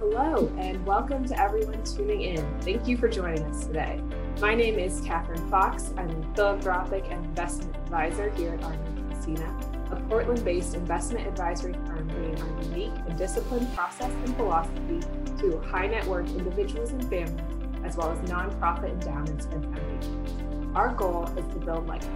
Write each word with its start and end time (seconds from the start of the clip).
Hello, 0.00 0.50
and 0.56 0.82
welcome 0.86 1.26
to 1.26 1.38
everyone 1.38 1.84
tuning 1.84 2.22
in. 2.22 2.60
Thank 2.62 2.88
you 2.88 2.96
for 2.96 3.06
joining 3.06 3.42
us 3.42 3.66
today. 3.66 4.00
My 4.40 4.54
name 4.54 4.78
is 4.78 5.02
Katherine 5.02 5.46
Fox. 5.50 5.92
I'm 5.98 6.08
a 6.08 6.34
philanthropic 6.34 7.04
investment 7.10 7.76
advisor 7.76 8.30
here 8.30 8.54
at 8.54 8.60
Arnerich 8.60 9.08
Massena, 9.10 9.54
a 9.90 9.96
Portland 10.08 10.42
based 10.42 10.74
investment 10.74 11.26
advisory 11.26 11.74
firm 11.84 12.08
bringing 12.08 12.40
our 12.40 12.62
unique 12.62 12.94
and 13.08 13.18
disciplined 13.18 13.70
process 13.74 14.10
and 14.10 14.34
philosophy 14.36 15.00
to 15.38 15.60
high 15.66 15.88
net 15.88 16.06
worth 16.06 16.34
individuals 16.34 16.92
and 16.92 17.06
families, 17.10 17.38
as 17.84 17.98
well 17.98 18.10
as 18.10 18.18
nonprofit 18.20 18.88
endowments 18.88 19.48
and 19.52 19.62
foundations. 19.64 20.74
Our 20.74 20.94
goal 20.94 21.26
is 21.36 21.46
to 21.52 21.60
build 21.60 21.86
legacy. 21.86 22.10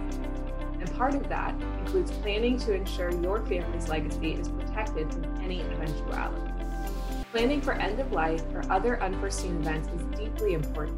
And 0.79 0.91
part 0.95 1.13
of 1.13 1.29
that 1.29 1.53
includes 1.81 2.09
planning 2.09 2.57
to 2.61 2.73
ensure 2.73 3.11
your 3.21 3.45
family's 3.45 3.89
legacy 3.89 4.33
is 4.33 4.49
protected 4.49 5.13
from 5.13 5.23
any 5.43 5.61
eventuality. 5.61 6.54
Planning 7.35 7.59
for 7.59 7.73
end 7.73 7.99
of 7.99 8.13
life 8.13 8.43
or 8.53 8.63
other 8.71 9.03
unforeseen 9.03 9.57
events 9.57 9.89
is 9.89 10.17
deeply 10.17 10.53
important. 10.53 10.97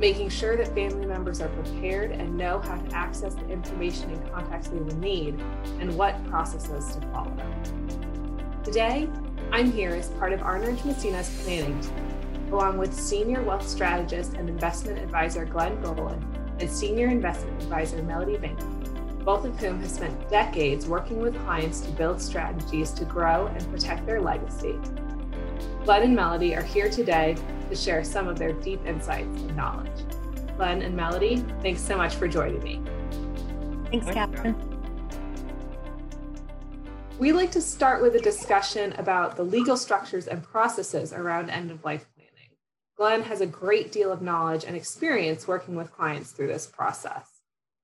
Making 0.00 0.28
sure 0.28 0.56
that 0.56 0.74
family 0.74 1.06
members 1.06 1.40
are 1.40 1.50
prepared 1.50 2.10
and 2.10 2.36
know 2.36 2.58
how 2.58 2.74
to 2.74 2.96
access 2.96 3.34
the 3.34 3.48
information 3.48 4.10
and 4.10 4.32
contacts 4.32 4.66
they 4.66 4.78
will 4.78 4.96
need 4.96 5.40
and 5.78 5.96
what 5.96 6.20
processes 6.24 6.96
to 6.96 7.00
follow. 7.12 7.36
Today, 8.64 9.08
I'm 9.52 9.70
here 9.70 9.90
as 9.90 10.08
part 10.08 10.32
of 10.32 10.40
Arnerich 10.40 10.84
Massena's 10.84 11.30
planning 11.44 11.80
team, 11.80 12.08
along 12.50 12.76
with 12.76 12.92
Senior 12.92 13.44
Wealth 13.44 13.68
Strategist 13.68 14.34
and 14.34 14.48
Investment 14.48 14.98
Advisor 14.98 15.44
Glen 15.44 15.80
Goland 15.80 16.24
and 16.58 16.68
Senior 16.68 17.06
Investment 17.06 17.62
Advisor 17.62 18.02
Melody 18.02 18.36
Behnke, 18.36 19.24
both 19.24 19.44
of 19.44 19.56
whom 19.60 19.80
have 19.80 19.90
spent 19.92 20.28
decades 20.28 20.88
working 20.88 21.20
with 21.20 21.38
clients 21.44 21.82
to 21.82 21.92
build 21.92 22.20
strategies 22.20 22.90
to 22.90 23.04
grow 23.04 23.46
and 23.46 23.70
protect 23.70 24.04
their 24.06 24.20
legacy 24.20 24.76
Glen 25.84 26.04
and 26.04 26.14
Melody 26.14 26.54
are 26.54 26.62
here 26.62 26.88
today 26.88 27.36
to 27.68 27.74
share 27.74 28.04
some 28.04 28.28
of 28.28 28.38
their 28.38 28.52
deep 28.52 28.86
insights 28.86 29.40
and 29.40 29.56
knowledge. 29.56 29.90
Glen 30.56 30.80
and 30.80 30.94
Melody, 30.94 31.38
thanks 31.60 31.80
so 31.80 31.96
much 31.96 32.14
for 32.14 32.28
joining 32.28 32.62
me. 32.62 32.80
Thanks, 33.90 34.06
Katherine. 34.06 34.54
We 37.18 37.32
like 37.32 37.50
to 37.50 37.60
start 37.60 38.00
with 38.00 38.14
a 38.14 38.20
discussion 38.20 38.92
about 38.92 39.34
the 39.34 39.42
legal 39.42 39.76
structures 39.76 40.28
and 40.28 40.40
processes 40.40 41.12
around 41.12 41.50
end 41.50 41.72
of 41.72 41.84
life 41.84 42.06
planning. 42.14 42.50
Glen 42.96 43.22
has 43.22 43.40
a 43.40 43.46
great 43.46 43.90
deal 43.90 44.12
of 44.12 44.22
knowledge 44.22 44.64
and 44.64 44.76
experience 44.76 45.48
working 45.48 45.74
with 45.74 45.90
clients 45.90 46.30
through 46.30 46.46
this 46.46 46.64
process. 46.64 47.28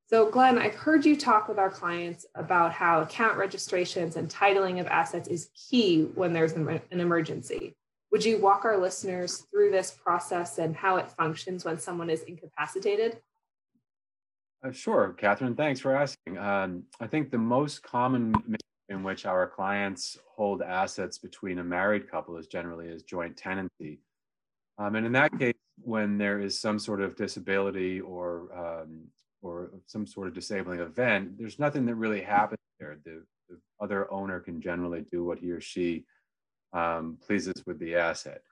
So, 0.06 0.30
Glen, 0.30 0.56
I've 0.56 0.76
heard 0.76 1.04
you 1.04 1.16
talk 1.16 1.48
with 1.48 1.58
our 1.58 1.68
clients 1.68 2.26
about 2.36 2.70
how 2.72 3.00
account 3.00 3.36
registrations 3.36 4.14
and 4.14 4.28
titling 4.28 4.80
of 4.80 4.86
assets 4.86 5.26
is 5.26 5.50
key 5.68 6.04
when 6.14 6.32
there's 6.32 6.52
an 6.52 6.80
emergency. 6.92 7.74
Would 8.10 8.24
you 8.24 8.38
walk 8.38 8.64
our 8.64 8.78
listeners 8.78 9.46
through 9.50 9.70
this 9.70 9.90
process 9.90 10.58
and 10.58 10.74
how 10.74 10.96
it 10.96 11.10
functions 11.10 11.64
when 11.64 11.78
someone 11.78 12.08
is 12.08 12.22
incapacitated? 12.22 13.20
Uh, 14.64 14.72
sure, 14.72 15.14
Katherine. 15.18 15.54
Thanks 15.54 15.80
for 15.80 15.94
asking. 15.94 16.38
Um, 16.38 16.84
I 17.00 17.06
think 17.06 17.30
the 17.30 17.38
most 17.38 17.82
common 17.82 18.34
in 18.88 19.02
which 19.02 19.26
our 19.26 19.46
clients 19.46 20.18
hold 20.34 20.62
assets 20.62 21.18
between 21.18 21.58
a 21.58 21.64
married 21.64 22.10
couple 22.10 22.36
is 22.38 22.46
generally 22.46 22.88
as 22.88 23.02
joint 23.02 23.36
tenancy. 23.36 24.00
Um, 24.78 24.94
and 24.94 25.04
in 25.04 25.12
that 25.12 25.38
case, 25.38 25.54
when 25.82 26.18
there 26.18 26.40
is 26.40 26.58
some 26.60 26.78
sort 26.78 27.02
of 27.02 27.14
disability 27.14 28.00
or 28.00 28.48
um, 28.56 29.04
or 29.42 29.70
some 29.86 30.06
sort 30.06 30.26
of 30.26 30.34
disabling 30.34 30.80
event, 30.80 31.38
there's 31.38 31.58
nothing 31.58 31.86
that 31.86 31.94
really 31.94 32.22
happens 32.22 32.58
there. 32.80 32.98
The, 33.04 33.22
the 33.48 33.58
other 33.80 34.10
owner 34.12 34.40
can 34.40 34.60
generally 34.60 35.04
do 35.12 35.24
what 35.24 35.38
he 35.38 35.50
or 35.50 35.60
she 35.60 36.04
um, 36.72 37.18
pleases 37.24 37.62
with 37.66 37.78
the 37.78 37.96
asset. 37.96 38.42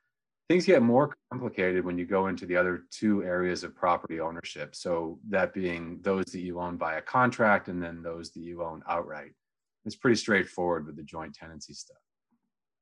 Things 0.49 0.65
get 0.65 0.83
more 0.83 1.15
complicated 1.33 1.85
when 1.85 1.99
you 1.99 2.07
go 2.07 2.29
into 2.29 2.47
the 2.47 2.57
other 2.57 2.85
two 2.91 3.25
areas 3.25 3.65
of 3.65 3.75
property 3.75 4.21
ownership. 4.21 4.77
So, 4.77 5.19
that 5.29 5.53
being 5.53 5.99
those 6.03 6.27
that 6.27 6.41
you 6.41 6.61
own 6.61 6.77
by 6.77 6.97
a 6.97 7.03
contract 7.03 7.69
and 7.69 7.83
then 7.83 8.03
those 8.03 8.31
that 8.33 8.41
you 8.41 8.63
own 8.63 8.83
outright. 8.89 9.33
It's 9.85 9.97
pretty 9.97 10.17
straightforward 10.17 10.87
with 10.87 10.97
the 10.97 11.03
joint 11.03 11.35
tenancy 11.35 11.75
stuff. 11.75 11.97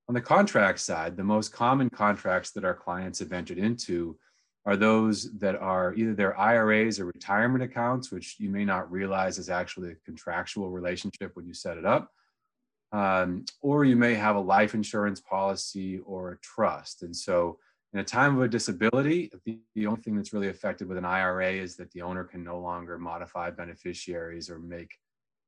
On 0.08 0.14
the 0.14 0.20
contract 0.20 0.80
side, 0.80 1.16
the 1.16 1.24
most 1.24 1.52
common 1.52 1.88
contracts 1.88 2.50
that 2.52 2.64
our 2.64 2.74
clients 2.74 3.18
have 3.20 3.32
entered 3.32 3.58
into 3.58 4.18
are 4.66 4.76
those 4.76 5.32
that 5.38 5.56
are 5.56 5.94
either 5.94 6.14
their 6.14 6.38
IRAs 6.38 7.00
or 7.00 7.06
retirement 7.06 7.62
accounts, 7.62 8.10
which 8.10 8.36
you 8.38 8.50
may 8.50 8.64
not 8.64 8.90
realize 8.90 9.38
is 9.38 9.50
actually 9.50 9.92
a 9.92 9.96
contractual 10.04 10.70
relationship 10.70 11.30
when 11.34 11.46
you 11.46 11.54
set 11.54 11.78
it 11.78 11.84
up 11.84 12.10
um, 12.94 13.44
or 13.60 13.84
you 13.84 13.96
may 13.96 14.14
have 14.14 14.36
a 14.36 14.40
life 14.40 14.72
insurance 14.72 15.20
policy 15.20 15.98
or 16.06 16.30
a 16.30 16.38
trust. 16.38 17.02
And 17.02 17.14
so, 17.14 17.58
in 17.92 17.98
a 17.98 18.04
time 18.04 18.36
of 18.36 18.42
a 18.42 18.48
disability, 18.48 19.32
the, 19.44 19.58
the, 19.74 19.86
only 19.86 20.00
thing 20.00 20.16
that's 20.16 20.32
really 20.32 20.48
affected 20.48 20.88
with 20.88 20.98
an 20.98 21.04
IRA 21.04 21.52
is 21.52 21.76
that 21.76 21.90
the 21.90 22.02
owner 22.02 22.24
can 22.24 22.42
no 22.42 22.58
longer 22.58 22.98
modify 22.98 23.50
beneficiaries 23.50 24.48
or 24.48 24.58
make 24.58 24.94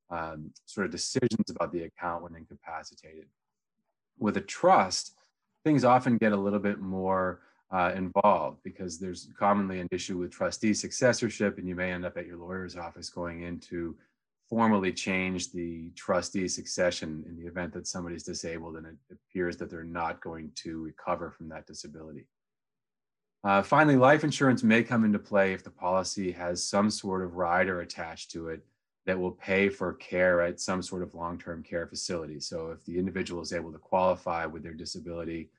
um, 0.09 0.51
sort 0.65 0.85
of 0.85 0.91
decisions 0.91 1.49
about 1.49 1.71
the 1.71 1.83
account 1.83 2.23
when 2.23 2.35
incapacitated. 2.35 3.27
With 4.19 4.37
a 4.37 4.41
trust, 4.41 5.15
things 5.63 5.83
often 5.85 6.17
get 6.17 6.33
a 6.33 6.37
little 6.37 6.59
bit 6.59 6.79
more 6.79 7.41
uh, 7.71 7.91
involved 7.95 8.59
because 8.63 8.99
there's 8.99 9.29
commonly 9.37 9.79
an 9.79 9.87
issue 9.91 10.17
with 10.17 10.31
trustee 10.31 10.73
successorship, 10.73 11.57
and 11.57 11.67
you 11.67 11.75
may 11.75 11.91
end 11.91 12.05
up 12.05 12.17
at 12.17 12.27
your 12.27 12.37
lawyer's 12.37 12.75
office 12.77 13.09
going 13.09 13.43
into 13.43 13.95
formally 14.49 14.93
change 14.93 15.51
the 15.51 15.89
trustee 15.95 16.47
succession 16.47 17.23
in 17.27 17.35
the 17.35 17.45
event 17.45 17.73
that 17.73 17.87
somebody's 17.87 18.23
disabled 18.23 18.77
and 18.77 18.85
it 18.85 18.95
appears 19.11 19.57
that 19.57 19.69
they're 19.69 19.83
not 19.83 20.21
going 20.21 20.51
to 20.55 20.81
recover 20.81 21.31
from 21.31 21.49
that 21.49 21.67
disability. 21.67 22.25
Uh, 23.43 23.61
finally, 23.61 23.95
life 23.95 24.23
insurance 24.23 24.63
may 24.63 24.81
come 24.83 25.05
into 25.05 25.19
play 25.19 25.53
if 25.53 25.63
the 25.63 25.69
policy 25.69 26.31
has 26.31 26.63
some 26.63 26.89
sort 26.89 27.23
of 27.23 27.35
rider 27.35 27.81
attached 27.81 28.31
to 28.31 28.49
it 28.49 28.61
that 29.05 29.17
will 29.17 29.31
pay 29.31 29.69
for 29.69 29.93
care 29.93 30.41
at 30.41 30.59
some 30.59 30.81
sort 30.81 31.01
of 31.01 31.13
long-term 31.13 31.63
care 31.63 31.87
facility. 31.87 32.39
So 32.39 32.71
if 32.71 32.83
the 32.85 32.97
individual 32.97 33.41
is 33.41 33.53
able 33.53 33.71
to 33.71 33.77
qualify 33.77 34.45
with 34.45 34.63
their 34.63 34.73
disability, 34.73 35.49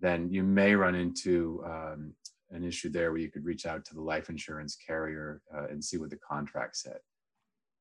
then 0.00 0.28
you 0.30 0.42
may 0.42 0.74
run 0.74 0.94
into 0.94 1.62
um, 1.64 2.12
an 2.50 2.64
issue 2.64 2.90
there 2.90 3.12
where 3.12 3.20
you 3.20 3.30
could 3.30 3.44
reach 3.44 3.66
out 3.66 3.84
to 3.84 3.94
the 3.94 4.00
life 4.00 4.28
insurance 4.28 4.76
carrier 4.76 5.40
uh, 5.54 5.66
and 5.68 5.82
see 5.84 5.98
what 5.98 6.10
the 6.10 6.16
contract 6.16 6.76
said. 6.76 6.98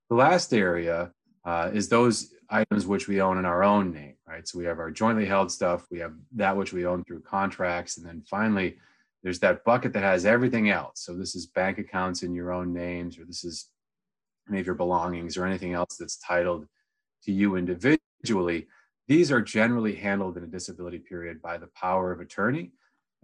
The 0.10 0.16
last 0.16 0.54
area 0.54 1.12
uh, 1.46 1.72
is 1.74 1.90
those 1.90 2.34
items 2.50 2.86
which 2.86 3.08
we 3.08 3.22
own 3.22 3.38
in 3.38 3.46
our 3.46 3.64
own 3.64 3.92
name, 3.92 4.16
right? 4.28 4.48
So 4.48 4.60
we 4.60 4.66
have 4.66 4.80
our 4.80 4.92
jointly 4.92 5.26
held 5.26 5.52
stuff, 5.52 5.88
we 5.90 6.00
have 6.00 6.14
that 6.36 6.56
which 6.56 6.74
we 6.74 6.86
own 6.86 7.04
through 7.04 7.22
contracts, 7.22 7.98
and 7.98 8.06
then 8.06 8.24
finally, 8.30 8.78
there's 9.24 9.40
that 9.40 9.64
bucket 9.66 9.94
that 9.94 10.04
has 10.04 10.26
everything 10.26 10.70
else. 10.70 11.02
So 11.02 11.16
this 11.16 11.36
is 11.36 11.48
bank 11.48 11.80
accounts 11.80 12.22
in 12.22 12.36
your 12.36 12.52
own 12.52 12.72
names, 12.72 13.18
or 13.18 13.26
this 13.26 13.44
is 13.44 13.72
any 14.48 14.60
of 14.60 14.66
your 14.68 14.76
belongings, 14.76 15.38
or 15.38 15.46
anything 15.46 15.74
else 15.74 15.98
that's 15.98 16.18
titled 16.18 16.68
to 17.24 17.32
you 17.32 17.56
individually. 17.56 18.68
These 19.08 19.32
are 19.32 19.42
generally 19.42 19.96
handled 19.96 20.38
in 20.38 20.44
a 20.44 20.48
disability 20.48 21.00
period 21.00 21.42
by 21.42 21.58
the 21.58 21.70
power 21.76 22.12
of 22.12 22.20
attorney. 22.20 22.72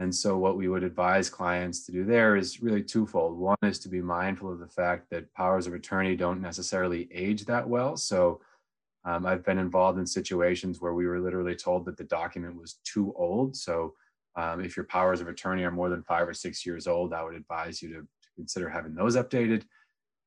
And 0.01 0.13
so, 0.13 0.35
what 0.35 0.57
we 0.57 0.67
would 0.67 0.83
advise 0.83 1.29
clients 1.29 1.85
to 1.85 1.91
do 1.91 2.03
there 2.03 2.35
is 2.35 2.59
really 2.59 2.81
twofold. 2.81 3.37
One 3.37 3.55
is 3.61 3.77
to 3.79 3.87
be 3.87 4.01
mindful 4.01 4.51
of 4.51 4.57
the 4.57 4.67
fact 4.67 5.11
that 5.11 5.31
powers 5.35 5.67
of 5.67 5.75
attorney 5.75 6.15
don't 6.15 6.41
necessarily 6.41 7.07
age 7.13 7.45
that 7.45 7.69
well. 7.69 7.95
So, 7.95 8.41
um, 9.05 9.27
I've 9.27 9.45
been 9.45 9.59
involved 9.59 9.99
in 9.99 10.07
situations 10.07 10.81
where 10.81 10.95
we 10.95 11.05
were 11.05 11.19
literally 11.19 11.55
told 11.55 11.85
that 11.85 11.97
the 11.97 12.03
document 12.03 12.59
was 12.59 12.79
too 12.83 13.13
old. 13.15 13.55
So, 13.55 13.93
um, 14.35 14.65
if 14.65 14.75
your 14.75 14.85
powers 14.85 15.21
of 15.21 15.27
attorney 15.27 15.63
are 15.65 15.71
more 15.71 15.89
than 15.89 16.01
five 16.01 16.27
or 16.27 16.33
six 16.33 16.65
years 16.65 16.87
old, 16.87 17.13
I 17.13 17.23
would 17.23 17.35
advise 17.35 17.79
you 17.79 17.89
to, 17.89 18.01
to 18.01 18.29
consider 18.35 18.69
having 18.69 18.95
those 18.95 19.15
updated. 19.15 19.65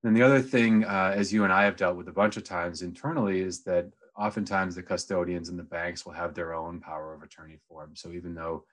And 0.05 0.17
the 0.17 0.23
other 0.23 0.41
thing, 0.41 0.85
uh, 0.85 1.15
as 1.17 1.33
you 1.33 1.43
and 1.43 1.53
I 1.53 1.65
have 1.65 1.75
dealt 1.75 1.97
with 1.97 2.07
a 2.07 2.13
bunch 2.13 2.37
of 2.37 2.45
times 2.45 2.83
internally, 2.83 3.41
is 3.41 3.65
that 3.65 3.91
oftentimes 4.17 4.77
the 4.77 4.85
custodians 4.85 5.49
and 5.49 5.59
the 5.59 5.65
banks 5.65 6.07
will 6.07 6.13
have 6.13 6.33
their 6.33 6.55
own 6.55 6.79
power 6.79 7.13
of 7.13 7.25
attorney 7.25 7.59
form. 7.69 7.97
So, 7.97 8.13
even 8.13 8.37
though 8.37 8.67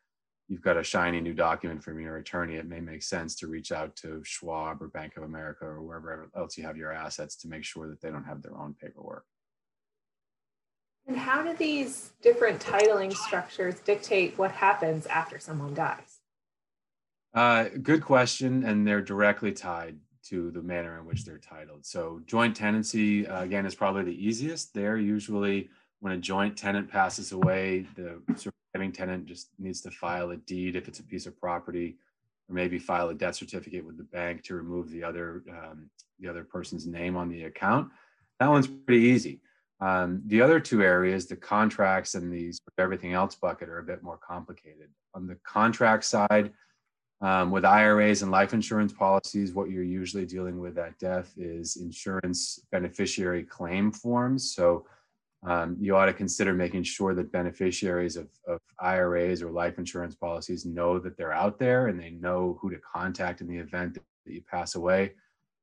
you've 0.52 0.62
got 0.62 0.76
a 0.76 0.84
shiny 0.84 1.22
new 1.22 1.34
document 1.34 1.82
from 1.82 1.98
your 2.02 2.18
attorney, 2.18 2.56
it 2.56 2.68
may 2.68 2.82
make 2.82 3.02
sense 3.02 3.36
to 3.38 3.48
reach 3.48 3.72
out 3.72 3.96
to 3.96 4.22
Schwab 4.26 4.82
or 4.82 4.90
Bank 4.90 5.16
of 5.16 5.24
America 5.24 5.64
or 5.64 5.82
wherever 5.82 6.30
else 6.36 6.58
you 6.58 6.66
have 6.66 6.76
your 6.76 6.92
assets 6.92 7.38
to 7.38 7.48
make 7.48 7.64
sure 7.64 7.88
that 7.88 8.02
they 8.02 8.12
don't 8.12 8.26
have 8.26 8.42
their 8.42 8.58
own 8.58 8.74
paperwork. 8.74 9.24
And 11.08 11.16
how 11.16 11.42
do 11.42 11.54
these 11.54 12.12
different 12.22 12.60
titling 12.60 13.16
structures 13.16 13.80
dictate 13.80 14.38
what 14.38 14.52
happens 14.52 15.06
after 15.06 15.40
someone 15.40 15.74
dies? 15.74 16.20
Uh, 17.34 17.70
good 17.82 18.04
question, 18.04 18.66
and 18.66 18.86
they're 18.86 19.02
directly 19.02 19.54
tied 19.54 19.96
to 20.24 20.52
the 20.52 20.62
manner 20.62 21.00
in 21.00 21.06
which 21.06 21.24
they're 21.24 21.38
titled. 21.38 21.86
So, 21.86 22.22
joint 22.26 22.58
tenancy, 22.58 23.26
uh, 23.26 23.42
again, 23.42 23.66
is 23.66 23.74
probably 23.74 24.04
the 24.04 24.28
easiest. 24.28 24.74
They're 24.74 24.98
usually 24.98 25.70
when 26.02 26.14
a 26.14 26.18
joint 26.18 26.58
tenant 26.58 26.90
passes 26.90 27.32
away, 27.32 27.86
the 27.96 28.20
surviving 28.36 28.92
tenant 28.92 29.28
just 29.28 29.50
needs 29.60 29.82
to 29.82 29.92
file 29.92 30.32
a 30.32 30.38
deed 30.38 30.76
if 30.76 30.88
it's 30.88 31.00
a 31.00 31.04
piece 31.04 31.28
of 31.28 31.40
property, 31.40 31.96
or 32.50 32.56
maybe 32.56 32.80
file 32.80 33.10
a 33.10 33.14
debt 33.14 33.36
certificate 33.36 33.86
with 33.86 33.98
the 33.98 34.04
bank 34.04 34.44
to 34.44 34.56
remove 34.56 34.90
the 34.90 35.04
other 35.04 35.44
um, 35.50 35.90
the 36.20 36.28
other 36.28 36.44
person's 36.44 36.88
name 36.88 37.16
on 37.16 37.30
the 37.30 37.44
account. 37.44 37.90
That 38.40 38.50
one's 38.50 38.68
pretty 38.68 39.06
easy. 39.06 39.42
Um, 39.80 40.22
the 40.26 40.42
other 40.42 40.60
two 40.60 40.84
areas, 40.84 41.28
the 41.28 41.36
contracts 41.36 42.16
and 42.16 42.32
the 42.32 42.54
everything 42.80 43.14
else 43.14 43.36
bucket, 43.36 43.70
are 43.70 43.80
a 43.80 43.84
bit 43.84 44.04
more 44.04 44.18
complicated. 44.18 44.90
On 45.14 45.28
the 45.28 45.38
contract 45.44 46.04
side, 46.04 46.52
um, 47.22 47.52
with 47.52 47.64
IRAs 47.64 48.24
and 48.24 48.32
life 48.32 48.54
insurance 48.54 48.92
policies, 48.92 49.54
what 49.54 49.70
you're 49.70 49.84
usually 49.84 50.26
dealing 50.26 50.60
with 50.60 50.80
at 50.80 50.98
death 50.98 51.32
is 51.38 51.76
insurance 51.76 52.60
beneficiary 52.72 53.44
claim 53.44 53.92
forms. 53.92 54.56
So 54.56 54.86
um, 55.44 55.76
you 55.80 55.96
ought 55.96 56.06
to 56.06 56.14
consider 56.14 56.54
making 56.54 56.84
sure 56.84 57.16
that 57.16 57.32
beneficiaries 57.32 58.16
of, 58.16 58.28
of, 58.48 58.60
IRAs 58.80 59.42
or 59.42 59.52
life 59.52 59.78
insurance 59.78 60.16
policies 60.16 60.66
know 60.66 61.00
that 61.00 61.18
they're 61.18 61.34
out 61.34 61.60
there 61.60 61.88
and 61.88 62.00
they 62.00 62.12
know 62.12 62.58
who 62.60 62.70
to 62.70 62.78
contact 62.80 63.42
in 63.42 63.48
the 63.48 63.58
event 63.58 63.96
that, 63.96 64.04
you 64.26 64.42
pass 64.50 64.76
away. 64.76 65.14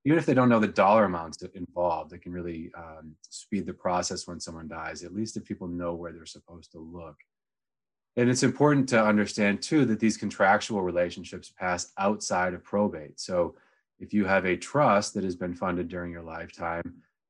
Even 0.05 0.19
if 0.19 0.27
they 0.27 0.35
don't 0.35 0.49
know 0.49 0.59
the 0.59 0.67
dollar 0.67 1.05
amounts 1.05 1.43
involved, 1.55 2.13
it 2.13 2.23
can 2.23 2.33
really 2.33 2.73
um, 2.77 3.15
speed 3.29 3.67
the 3.67 3.73
process 3.73 4.27
when 4.27 4.41
someone 4.41 4.67
dies, 4.67 5.05
at 5.05 5.15
least 5.15 5.37
if 5.37 5.45
people 5.45 5.69
know 5.69 5.95
where 5.95 6.13
they're 6.13 6.27
supposed 6.27 6.73
to 6.73 6.79
look. 6.79 7.17
And 8.17 8.29
it's 8.29 8.43
important 8.43 8.89
to 8.89 9.03
understand 9.03 9.63
too 9.63 9.85
that 9.85 10.01
these 10.01 10.17
contractual 10.17 10.83
relationships 10.83 11.53
pass 11.57 11.93
outside 11.99 12.53
of 12.53 12.65
probate. 12.65 13.21
So 13.21 13.55
if 14.01 14.13
you 14.13 14.25
have 14.25 14.45
a 14.45 14.57
trust 14.57 15.15
that 15.15 15.25
has 15.25 15.37
been 15.37 15.55
funded 15.55 15.89
during 15.89 16.11
your 16.11 16.23
lifetime, 16.23 16.83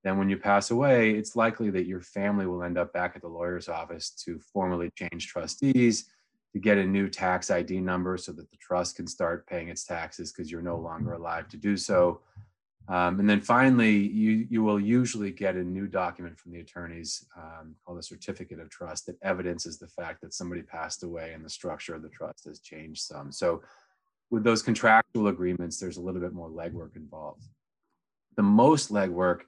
then 0.05 0.17
when 0.17 0.29
you 0.29 0.37
pass 0.37 0.71
away, 0.71 1.11
it's 1.11 1.37
likely 1.37 1.71
that 1.71 1.87
your 1.87 2.01
family 2.01 2.47
will 2.47 2.63
end 2.63 2.79
up 2.79 2.93
back 2.93 3.13
at 3.17 3.23
the 3.23 3.29
lawyer's 3.29 3.69
office 3.69 4.11
to 4.25 4.39
formally 4.39 4.91
change 4.97 5.27
trustees, 5.27 6.11
to 6.53 6.59
get 6.59 6.79
a 6.79 6.85
new 6.85 7.09
tax 7.09 7.51
ID 7.51 7.81
number 7.81 8.17
so 8.17 8.33
that 8.33 8.51
the 8.51 8.57
trust 8.57 8.97
can 8.97 9.07
start 9.07 9.47
paying 9.47 9.69
its 9.69 9.85
taxes 9.85 10.33
because 10.33 10.51
you're 10.51 10.63
no 10.63 10.79
longer 10.79 11.13
alive 11.15 11.49
to 11.49 11.57
do 11.57 11.77
so. 11.77 12.21
Um, 12.89 13.21
and 13.21 13.29
then 13.29 13.43
finally, 13.43 13.97
you, 13.97 14.47
you 14.49 14.63
will 14.63 14.81
usually 14.81 15.31
get 15.31 15.57
a 15.57 15.63
new 15.63 15.87
document 15.87 16.39
from 16.39 16.53
the 16.53 16.61
attorneys 16.61 17.27
um, 17.37 17.75
called 17.85 17.99
a 17.99 18.03
certificate 18.03 18.61
of 18.61 18.71
trust 18.71 19.07
that 19.07 19.19
evidences 19.23 19.79
the 19.79 19.89
fact 19.89 20.23
that 20.23 20.33
somebody 20.33 20.63
passed 20.63 21.03
away 21.03 21.35
and 21.35 21.45
the 21.45 21.51
structure 21.51 21.95
of 21.95 22.03
the 22.03 22.09
trust 22.09 22.47
has 22.47 22.61
changed 22.61 23.03
some. 23.03 23.31
So 23.31 23.63
with 24.31 24.43
those 24.43 24.63
contractual 24.63 25.29
agreements, 25.29 25.79
there's 25.79 25.99
a 25.99 26.01
little 26.01 26.21
bit 26.21 26.33
more 26.33 26.49
legwork 26.49 26.97
involved. 26.97 27.43
The 28.37 28.43
most 28.43 28.91
legwork, 28.91 29.41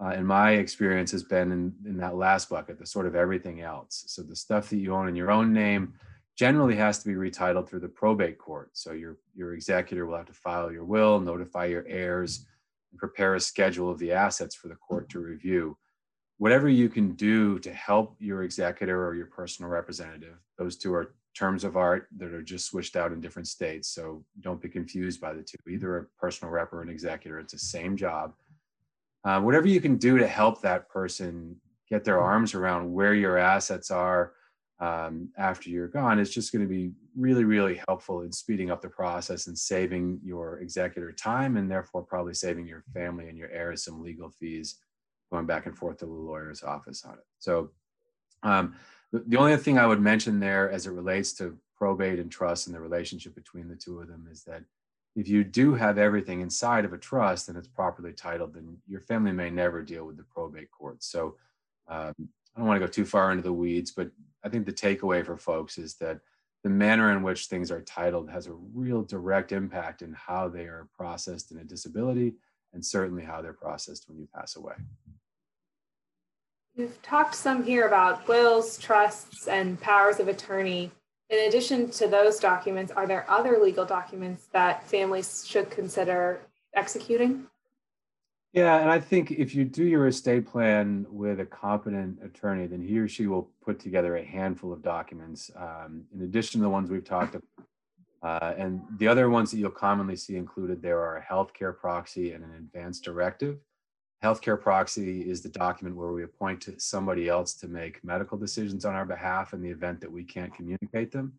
uh, 0.00 0.20
my 0.20 0.52
experience, 0.52 1.10
has 1.10 1.22
been 1.22 1.50
in, 1.50 1.74
in 1.84 1.96
that 1.98 2.16
last 2.16 2.48
bucket, 2.48 2.78
the 2.78 2.86
sort 2.86 3.06
of 3.06 3.14
everything 3.14 3.60
else. 3.60 4.04
So 4.06 4.22
the 4.22 4.36
stuff 4.36 4.70
that 4.70 4.76
you 4.76 4.94
own 4.94 5.08
in 5.08 5.16
your 5.16 5.30
own 5.30 5.52
name 5.52 5.94
generally 6.36 6.76
has 6.76 7.00
to 7.00 7.08
be 7.08 7.14
retitled 7.14 7.68
through 7.68 7.80
the 7.80 7.88
probate 7.88 8.38
court. 8.38 8.70
So 8.74 8.92
your, 8.92 9.18
your 9.34 9.54
executor 9.54 10.06
will 10.06 10.16
have 10.16 10.26
to 10.26 10.32
file 10.32 10.70
your 10.70 10.84
will, 10.84 11.18
notify 11.18 11.66
your 11.66 11.84
heirs, 11.88 12.46
and 12.92 12.98
prepare 12.98 13.34
a 13.34 13.40
schedule 13.40 13.90
of 13.90 13.98
the 13.98 14.12
assets 14.12 14.54
for 14.54 14.68
the 14.68 14.76
court 14.76 15.08
to 15.10 15.18
review. 15.18 15.76
Whatever 16.36 16.68
you 16.68 16.88
can 16.88 17.14
do 17.14 17.58
to 17.58 17.72
help 17.72 18.14
your 18.20 18.44
executor 18.44 19.04
or 19.04 19.16
your 19.16 19.26
personal 19.26 19.68
representative, 19.68 20.36
those 20.56 20.76
two 20.76 20.94
are 20.94 21.14
terms 21.34 21.64
of 21.64 21.76
art 21.76 22.08
that 22.16 22.32
are 22.32 22.42
just 22.42 22.66
switched 22.66 22.96
out 22.96 23.12
in 23.12 23.20
different 23.20 23.48
states. 23.48 23.88
So 23.88 24.24
don't 24.40 24.60
be 24.60 24.68
confused 24.68 25.20
by 25.20 25.32
the 25.32 25.42
two. 25.42 25.56
Either 25.68 25.98
a 25.98 26.04
personal 26.20 26.52
rep 26.52 26.72
or 26.72 26.82
an 26.82 26.88
executor, 26.88 27.38
it's 27.38 27.52
the 27.52 27.58
same 27.58 27.96
job. 27.96 28.32
Uh, 29.24 29.40
whatever 29.40 29.68
you 29.68 29.80
can 29.80 29.96
do 29.96 30.18
to 30.18 30.26
help 30.26 30.60
that 30.60 30.88
person 30.88 31.56
get 31.90 32.04
their 32.04 32.20
arms 32.20 32.54
around 32.54 32.92
where 32.92 33.14
your 33.14 33.38
assets 33.38 33.90
are 33.90 34.32
um, 34.80 35.28
after 35.36 35.70
you're 35.70 35.88
gone 35.88 36.18
is 36.18 36.32
just 36.32 36.52
going 36.52 36.62
to 36.62 36.68
be 36.68 36.92
really, 37.16 37.44
really 37.44 37.80
helpful 37.88 38.22
in 38.22 38.30
speeding 38.30 38.70
up 38.70 38.80
the 38.80 38.88
process 38.88 39.48
and 39.48 39.58
saving 39.58 40.20
your 40.22 40.60
executor 40.60 41.10
time 41.10 41.56
and 41.56 41.70
therefore 41.70 42.02
probably 42.02 42.34
saving 42.34 42.66
your 42.66 42.84
family 42.94 43.28
and 43.28 43.36
your 43.36 43.50
heirs 43.50 43.84
some 43.84 44.02
legal 44.02 44.30
fees 44.30 44.76
going 45.32 45.46
back 45.46 45.66
and 45.66 45.76
forth 45.76 45.98
to 45.98 46.06
the 46.06 46.12
lawyer's 46.12 46.62
office 46.62 47.04
on 47.04 47.14
it. 47.14 47.26
So 47.38 47.70
um, 48.44 48.76
the, 49.12 49.24
the 49.26 49.36
only 49.36 49.56
thing 49.56 49.78
I 49.78 49.86
would 49.86 50.00
mention 50.00 50.38
there 50.38 50.70
as 50.70 50.86
it 50.86 50.92
relates 50.92 51.32
to 51.34 51.58
probate 51.76 52.18
and 52.18 52.30
trust 52.30 52.66
and 52.66 52.74
the 52.74 52.80
relationship 52.80 53.34
between 53.34 53.68
the 53.68 53.76
two 53.76 54.00
of 54.00 54.08
them 54.08 54.28
is 54.30 54.44
that 54.44 54.62
if 55.18 55.26
you 55.26 55.42
do 55.42 55.74
have 55.74 55.98
everything 55.98 56.42
inside 56.42 56.84
of 56.84 56.92
a 56.92 56.98
trust 56.98 57.48
and 57.48 57.58
it's 57.58 57.66
properly 57.66 58.12
titled, 58.12 58.54
then 58.54 58.76
your 58.86 59.00
family 59.00 59.32
may 59.32 59.50
never 59.50 59.82
deal 59.82 60.04
with 60.04 60.16
the 60.16 60.22
probate 60.22 60.70
court. 60.70 61.02
So 61.02 61.34
um, 61.88 62.14
I 62.54 62.58
don't 62.58 62.68
want 62.68 62.80
to 62.80 62.86
go 62.86 62.90
too 62.90 63.04
far 63.04 63.32
into 63.32 63.42
the 63.42 63.52
weeds, 63.52 63.90
but 63.90 64.12
I 64.44 64.48
think 64.48 64.64
the 64.64 64.72
takeaway 64.72 65.26
for 65.26 65.36
folks 65.36 65.76
is 65.76 65.94
that 65.94 66.20
the 66.62 66.70
manner 66.70 67.10
in 67.10 67.24
which 67.24 67.46
things 67.46 67.72
are 67.72 67.82
titled 67.82 68.30
has 68.30 68.46
a 68.46 68.52
real 68.52 69.02
direct 69.02 69.50
impact 69.50 70.02
in 70.02 70.12
how 70.12 70.48
they 70.48 70.66
are 70.66 70.88
processed 70.96 71.50
in 71.50 71.58
a 71.58 71.64
disability 71.64 72.34
and 72.72 72.84
certainly 72.84 73.24
how 73.24 73.42
they're 73.42 73.52
processed 73.52 74.08
when 74.08 74.18
you 74.18 74.28
pass 74.32 74.54
away. 74.54 74.74
You've 76.76 77.02
talked 77.02 77.34
some 77.34 77.64
here 77.64 77.88
about 77.88 78.28
wills, 78.28 78.78
trusts, 78.78 79.48
and 79.48 79.80
powers 79.80 80.20
of 80.20 80.28
attorney. 80.28 80.92
In 81.30 81.46
addition 81.46 81.90
to 81.90 82.08
those 82.08 82.40
documents, 82.40 82.90
are 82.92 83.06
there 83.06 83.30
other 83.30 83.58
legal 83.62 83.84
documents 83.84 84.46
that 84.52 84.88
families 84.88 85.44
should 85.46 85.70
consider 85.70 86.40
executing? 86.74 87.46
Yeah, 88.54 88.78
and 88.78 88.90
I 88.90 88.98
think 88.98 89.30
if 89.30 89.54
you 89.54 89.66
do 89.66 89.84
your 89.84 90.06
estate 90.06 90.46
plan 90.46 91.06
with 91.10 91.38
a 91.40 91.44
competent 91.44 92.18
attorney, 92.24 92.66
then 92.66 92.80
he 92.80 92.98
or 92.98 93.06
she 93.06 93.26
will 93.26 93.50
put 93.62 93.78
together 93.78 94.16
a 94.16 94.24
handful 94.24 94.72
of 94.72 94.82
documents, 94.82 95.50
um, 95.54 96.04
in 96.14 96.22
addition 96.22 96.60
to 96.60 96.62
the 96.62 96.70
ones 96.70 96.90
we've 96.90 97.04
talked 97.04 97.34
about. 97.34 97.66
Uh, 98.22 98.54
and 98.56 98.82
the 98.96 99.06
other 99.06 99.28
ones 99.28 99.50
that 99.50 99.58
you'll 99.58 99.70
commonly 99.70 100.16
see 100.16 100.36
included 100.36 100.80
there 100.80 100.98
are 100.98 101.18
a 101.18 101.22
healthcare 101.22 101.76
proxy 101.76 102.32
and 102.32 102.42
an 102.42 102.52
advance 102.56 103.00
directive. 103.00 103.58
Healthcare 104.22 104.60
proxy 104.60 105.28
is 105.30 105.42
the 105.42 105.48
document 105.48 105.96
where 105.96 106.12
we 106.12 106.24
appoint 106.24 106.68
somebody 106.78 107.28
else 107.28 107.54
to 107.54 107.68
make 107.68 108.02
medical 108.02 108.36
decisions 108.36 108.84
on 108.84 108.94
our 108.94 109.06
behalf 109.06 109.52
in 109.52 109.62
the 109.62 109.70
event 109.70 110.00
that 110.00 110.10
we 110.10 110.24
can't 110.24 110.54
communicate 110.54 111.12
them. 111.12 111.34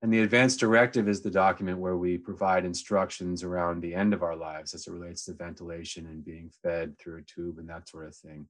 And 0.00 0.12
the 0.12 0.20
advance 0.20 0.56
directive 0.56 1.08
is 1.08 1.22
the 1.22 1.30
document 1.30 1.78
where 1.78 1.96
we 1.96 2.16
provide 2.16 2.64
instructions 2.64 3.42
around 3.42 3.80
the 3.80 3.96
end 3.96 4.14
of 4.14 4.22
our 4.22 4.36
lives 4.36 4.74
as 4.74 4.86
it 4.86 4.92
relates 4.92 5.24
to 5.24 5.32
ventilation 5.32 6.06
and 6.06 6.24
being 6.24 6.52
fed 6.62 6.96
through 6.98 7.18
a 7.18 7.22
tube 7.22 7.58
and 7.58 7.68
that 7.68 7.88
sort 7.88 8.06
of 8.06 8.14
thing. 8.14 8.46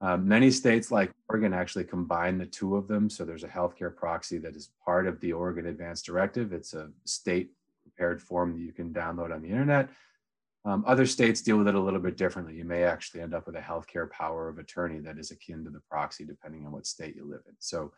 Um, 0.00 0.26
many 0.26 0.50
states 0.50 0.90
like 0.90 1.12
Oregon 1.28 1.52
actually 1.52 1.84
combine 1.84 2.36
the 2.36 2.46
two 2.46 2.74
of 2.74 2.88
them. 2.88 3.08
So 3.08 3.24
there's 3.24 3.44
a 3.44 3.48
healthcare 3.48 3.94
proxy 3.94 4.38
that 4.38 4.56
is 4.56 4.72
part 4.84 5.06
of 5.06 5.20
the 5.20 5.32
Oregon 5.32 5.66
Advance 5.66 6.02
Directive. 6.02 6.52
It's 6.52 6.74
a 6.74 6.90
state 7.04 7.52
prepared 7.82 8.20
form 8.20 8.52
that 8.54 8.64
you 8.64 8.72
can 8.72 8.92
download 8.92 9.32
on 9.32 9.42
the 9.42 9.48
internet. 9.50 9.88
Um, 10.64 10.84
other 10.86 11.06
states 11.06 11.40
deal 11.40 11.58
with 11.58 11.66
it 11.66 11.74
a 11.74 11.80
little 11.80 11.98
bit 11.98 12.16
differently. 12.16 12.54
You 12.54 12.64
may 12.64 12.84
actually 12.84 13.20
end 13.20 13.34
up 13.34 13.46
with 13.46 13.56
a 13.56 13.60
healthcare 13.60 14.08
power 14.08 14.48
of 14.48 14.58
attorney 14.58 15.00
that 15.00 15.18
is 15.18 15.32
akin 15.32 15.64
to 15.64 15.70
the 15.70 15.82
proxy, 15.90 16.24
depending 16.24 16.64
on 16.66 16.72
what 16.72 16.86
state 16.86 17.16
you 17.16 17.24
live 17.24 17.42
in. 17.48 17.54
So 17.58 17.92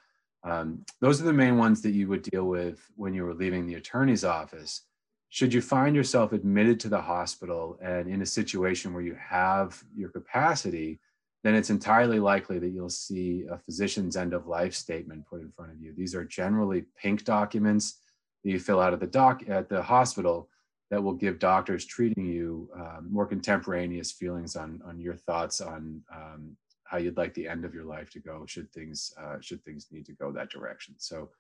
um, 0.44 0.84
those 1.00 1.20
are 1.20 1.24
the 1.24 1.32
main 1.32 1.58
ones 1.58 1.82
that 1.82 1.90
you 1.92 2.08
would 2.08 2.22
deal 2.22 2.44
with 2.44 2.80
when 2.96 3.12
you 3.12 3.24
were 3.24 3.34
leaving 3.34 3.66
the 3.66 3.74
attorney's 3.74 4.24
office. 4.24 4.82
Should 5.28 5.52
you 5.52 5.60
find 5.60 5.96
yourself 5.96 6.32
admitted 6.32 6.78
to 6.80 6.88
the 6.88 7.00
hospital 7.00 7.78
and 7.82 8.08
in 8.08 8.22
a 8.22 8.26
situation 8.26 8.94
where 8.94 9.02
you 9.02 9.16
have 9.16 9.82
your 9.94 10.08
capacity, 10.10 11.00
then 11.42 11.54
it's 11.54 11.70
entirely 11.70 12.20
likely 12.20 12.58
that 12.58 12.70
you'll 12.70 12.88
see 12.88 13.44
a 13.50 13.58
physician's 13.58 14.16
end 14.16 14.32
of 14.32 14.46
life 14.46 14.74
statement 14.74 15.26
put 15.26 15.42
in 15.42 15.50
front 15.50 15.72
of 15.72 15.80
you. 15.80 15.92
These 15.94 16.14
are 16.14 16.24
generally 16.24 16.84
pink 16.96 17.24
documents 17.24 18.00
that 18.42 18.50
you 18.50 18.58
fill 18.58 18.80
out 18.80 18.94
at 18.94 19.00
the 19.00 19.06
doc 19.06 19.42
at 19.48 19.68
the 19.68 19.82
hospital 19.82 20.48
that 20.90 21.02
will 21.02 21.14
give 21.14 21.38
doctors 21.38 21.84
treating 21.84 22.24
you 22.24 22.68
um, 22.76 23.08
more 23.10 23.26
contemporaneous 23.26 24.12
feelings 24.12 24.56
on 24.56 24.80
on 24.86 25.00
your 25.00 25.16
thoughts 25.16 25.60
on 25.60 26.02
um, 26.14 26.56
how 26.84 26.98
you'd 26.98 27.16
like 27.16 27.34
the 27.34 27.48
end 27.48 27.64
of 27.64 27.74
your 27.74 27.84
life 27.84 28.10
to 28.10 28.20
go 28.20 28.44
should 28.46 28.70
things 28.72 29.12
uh, 29.20 29.36
should 29.40 29.64
things 29.64 29.88
need 29.90 30.06
to 30.06 30.12
go 30.12 30.30
that 30.30 30.50
direction. 30.50 30.94
So 30.98 31.30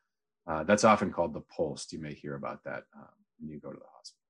uh, 0.46 0.64
that's 0.64 0.84
often 0.84 1.12
called 1.12 1.32
the 1.32 1.42
POLST. 1.42 1.92
You 1.92 1.98
may 2.00 2.14
hear 2.14 2.34
about 2.34 2.64
that 2.64 2.84
um, 2.96 3.08
when 3.38 3.50
you 3.50 3.60
go 3.60 3.70
to 3.70 3.78
the 3.78 3.84
hospital. 3.96 4.20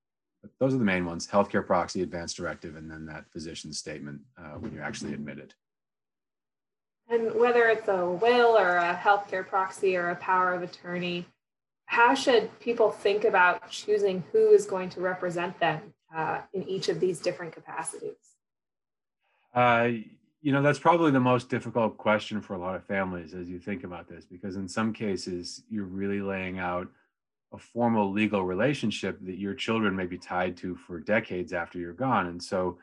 But 0.42 0.50
those 0.60 0.74
are 0.74 0.78
the 0.78 0.84
main 0.84 1.06
ones: 1.06 1.26
healthcare 1.26 1.66
proxy, 1.66 2.02
advance 2.02 2.34
directive, 2.34 2.76
and 2.76 2.90
then 2.90 3.06
that 3.06 3.30
physician 3.30 3.72
statement 3.72 4.20
uh, 4.38 4.58
when 4.58 4.72
you're 4.72 4.84
actually 4.84 5.14
admitted. 5.14 5.54
And 7.08 7.34
whether 7.34 7.68
it's 7.68 7.88
a 7.88 8.06
will 8.06 8.56
or 8.56 8.76
a 8.76 8.94
healthcare 8.94 9.46
proxy 9.46 9.96
or 9.96 10.10
a 10.10 10.16
power 10.16 10.54
of 10.54 10.62
attorney, 10.62 11.26
how 11.86 12.14
should 12.14 12.58
people 12.60 12.90
think 12.90 13.24
about 13.24 13.70
choosing 13.70 14.24
who 14.32 14.50
is 14.50 14.66
going 14.66 14.88
to 14.90 15.00
represent 15.00 15.58
them 15.60 15.94
uh, 16.14 16.40
in 16.52 16.68
each 16.68 16.88
of 16.88 17.00
these 17.00 17.20
different 17.20 17.52
capacities? 17.52 18.16
Uh, 19.54 19.90
you 20.44 20.52
know 20.52 20.60
that's 20.60 20.78
probably 20.78 21.10
the 21.10 21.18
most 21.18 21.48
difficult 21.48 21.96
question 21.96 22.40
for 22.40 22.52
a 22.52 22.58
lot 22.58 22.76
of 22.76 22.84
families 22.84 23.32
as 23.32 23.48
you 23.48 23.58
think 23.58 23.82
about 23.82 24.06
this 24.06 24.26
because 24.26 24.56
in 24.56 24.68
some 24.68 24.92
cases 24.92 25.62
you're 25.70 25.86
really 25.86 26.20
laying 26.20 26.58
out 26.58 26.86
a 27.54 27.58
formal 27.58 28.12
legal 28.12 28.44
relationship 28.44 29.18
that 29.22 29.38
your 29.38 29.54
children 29.54 29.96
may 29.96 30.04
be 30.04 30.18
tied 30.18 30.54
to 30.58 30.76
for 30.76 31.00
decades 31.00 31.54
after 31.54 31.78
you're 31.78 31.94
gone 31.94 32.26
and 32.26 32.42
so 32.42 32.76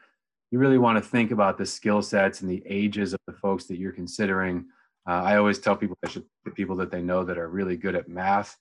you 0.49 0.57
really 0.57 0.79
want 0.79 0.97
to 0.97 1.07
think 1.07 1.29
about 1.29 1.57
the 1.57 1.65
skill 1.65 2.01
sets 2.01 2.41
and 2.41 2.49
the 2.49 2.63
ages 2.65 3.13
of 3.13 3.19
the 3.27 3.33
folks 3.33 3.65
that 3.65 3.77
you're 3.77 3.91
considering 3.91 4.65
uh, 5.07 5.21
i 5.21 5.37
always 5.37 5.59
tell 5.59 5.75
people 5.75 5.95
they 6.01 6.09
should 6.09 6.25
the 6.45 6.51
people 6.51 6.75
that 6.75 6.89
they 6.89 7.01
know 7.01 7.23
that 7.23 7.37
are 7.37 7.47
really 7.47 7.77
good 7.77 7.95
at 7.95 8.09
math 8.09 8.57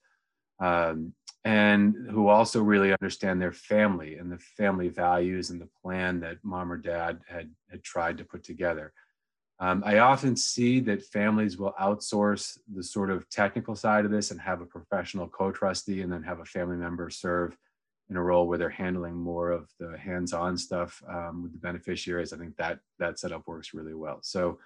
um, 0.60 1.12
and 1.44 1.96
who 2.10 2.28
also 2.28 2.62
really 2.62 2.92
understand 2.92 3.40
their 3.40 3.52
family 3.52 4.16
and 4.16 4.30
the 4.30 4.38
family 4.38 4.88
values 4.88 5.50
and 5.50 5.60
the 5.60 5.68
plan 5.82 6.20
that 6.20 6.36
mom 6.42 6.70
or 6.70 6.76
dad 6.76 7.20
had 7.26 7.50
had 7.70 7.82
tried 7.82 8.18
to 8.18 8.24
put 8.24 8.44
together. 8.44 8.92
Um, 9.58 9.82
I 9.84 9.98
often 9.98 10.36
see 10.36 10.80
that 10.80 11.02
families 11.02 11.58
will 11.58 11.74
outsource 11.78 12.58
the 12.74 12.82
sort 12.82 13.10
of 13.10 13.28
technical 13.28 13.76
side 13.76 14.06
of 14.06 14.10
this 14.10 14.30
and 14.30 14.40
have 14.40 14.62
a 14.62 14.66
professional 14.66 15.28
co-trustee 15.28 16.00
and 16.00 16.10
then 16.10 16.22
have 16.22 16.40
a 16.40 16.46
family 16.46 16.76
member 16.76 17.10
serve 17.10 17.56
in 18.08 18.16
a 18.16 18.22
role 18.22 18.48
where 18.48 18.58
they're 18.58 18.70
handling 18.70 19.14
more 19.14 19.50
of 19.50 19.68
the 19.78 19.96
hands-on 19.98 20.56
stuff 20.56 21.02
um, 21.08 21.42
with 21.42 21.52
the 21.52 21.58
beneficiaries. 21.58 22.32
I 22.32 22.38
think 22.38 22.56
that 22.56 22.80
that 22.98 23.18
setup 23.18 23.46
works 23.46 23.74
really 23.74 23.94
well. 23.94 24.18
So 24.22 24.58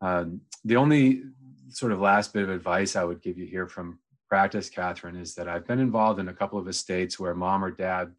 um, 0.00 0.40
the 0.64 0.76
only 0.76 1.22
sort 1.68 1.92
of 1.92 2.00
last 2.00 2.32
bit 2.32 2.42
of 2.42 2.50
advice 2.50 2.96
I 2.96 3.04
would 3.04 3.22
give 3.22 3.38
you 3.38 3.46
here 3.46 3.68
from 3.68 4.00
practice, 4.28 4.68
Katherine, 4.68 5.16
is 5.16 5.34
that 5.34 5.48
I've 5.48 5.66
been 5.66 5.78
involved 5.78 6.20
in 6.20 6.28
a 6.28 6.34
couple 6.34 6.58
of 6.58 6.68
estates 6.68 7.18
where 7.18 7.34
mom 7.34 7.64
or 7.64 7.70
dad 7.70 8.12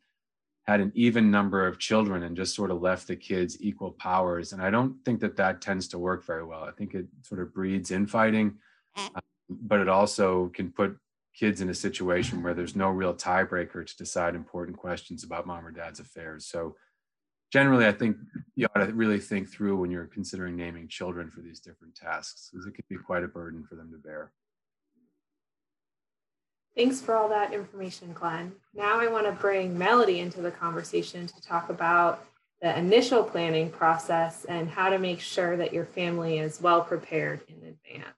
had 0.67 0.79
an 0.79 0.91
even 0.95 1.29
number 1.29 1.67
of 1.67 1.77
children 1.77 2.23
and 2.23 2.35
just 2.35 2.55
sort 2.55 2.71
of 2.71 2.81
left 2.81 3.07
the 3.07 3.15
kids 3.15 3.61
equal 3.61 3.91
powers. 3.91 4.51
And 4.51 4.61
I 4.61 4.71
don't 4.71 4.95
think 5.05 5.19
that 5.19 5.37
that 5.37 5.61
tends 5.61 5.87
to 5.89 5.99
work 5.99 6.25
very 6.25 6.43
well. 6.43 6.63
I 6.63 6.71
think 6.71 6.95
it 6.95 7.05
sort 7.21 7.41
of 7.41 7.53
breeds 7.53 7.91
infighting, 7.91 8.55
uh, 8.97 9.19
but 9.49 9.79
it 9.79 9.89
also 9.89 10.47
can 10.55 10.71
put 10.71 10.97
kids 11.35 11.61
in 11.61 11.69
a 11.69 11.73
situation 11.73 12.41
where 12.41 12.53
there's 12.53 12.75
no 12.75 12.89
real 12.89 13.13
tiebreaker 13.13 13.85
to 13.85 13.97
decide 13.97 14.33
important 14.33 14.77
questions 14.77 15.23
about 15.23 15.45
mom 15.45 15.65
or 15.65 15.71
dad's 15.71 15.99
affairs. 15.99 16.47
So 16.47 16.75
generally, 17.51 17.85
I 17.85 17.91
think 17.91 18.17
you 18.55 18.67
ought 18.73 18.85
to 18.85 18.93
really 18.93 19.19
think 19.19 19.49
through 19.49 19.75
when 19.75 19.91
you're 19.91 20.07
considering 20.07 20.55
naming 20.55 20.87
children 20.87 21.29
for 21.29 21.41
these 21.41 21.59
different 21.59 21.93
tasks, 21.93 22.49
because 22.51 22.65
it 22.65 22.73
could 22.73 22.87
be 22.87 22.97
quite 22.97 23.23
a 23.23 23.27
burden 23.27 23.63
for 23.63 23.75
them 23.75 23.91
to 23.91 23.97
bear. 23.97 24.31
Thanks 26.75 26.99
for 26.99 27.15
all 27.15 27.29
that 27.29 27.53
information, 27.53 28.11
Glen. 28.13 28.51
Now 28.73 28.99
I 28.99 29.07
want 29.07 29.25
to 29.27 29.31
bring 29.31 29.77
Melody 29.77 30.19
into 30.19 30.41
the 30.41 30.51
conversation 30.51 31.25
to 31.27 31.41
talk 31.41 31.69
about 31.69 32.25
the 32.61 32.77
initial 32.77 33.23
planning 33.23 33.69
process 33.69 34.45
and 34.45 34.69
how 34.69 34.89
to 34.89 34.99
make 34.99 35.21
sure 35.21 35.55
that 35.55 35.73
your 35.73 35.85
family 35.85 36.39
is 36.39 36.61
well 36.61 36.81
prepared 36.81 37.41
in 37.47 37.55
advance. 37.55 38.15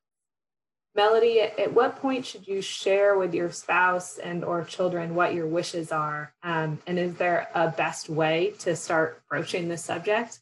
Melody, 0.96 1.42
at 1.42 1.72
what 1.72 1.98
point 1.98 2.26
should 2.26 2.48
you 2.48 2.60
share 2.60 3.20
with 3.20 3.36
your 3.36 3.52
spouse 3.52 4.18
and 4.18 4.44
or 4.44 4.64
children 4.64 5.14
what 5.14 5.36
your 5.36 5.46
wishes 5.46 5.92
are? 5.92 6.34
Um, 6.42 6.80
and 6.88 6.98
is 6.98 7.14
there 7.16 7.50
a 7.54 7.68
best 7.68 8.10
way 8.10 8.56
to 8.60 8.76
start 8.76 9.22
broaching 9.30 9.70
this 9.70 9.84
subject? 9.84 10.40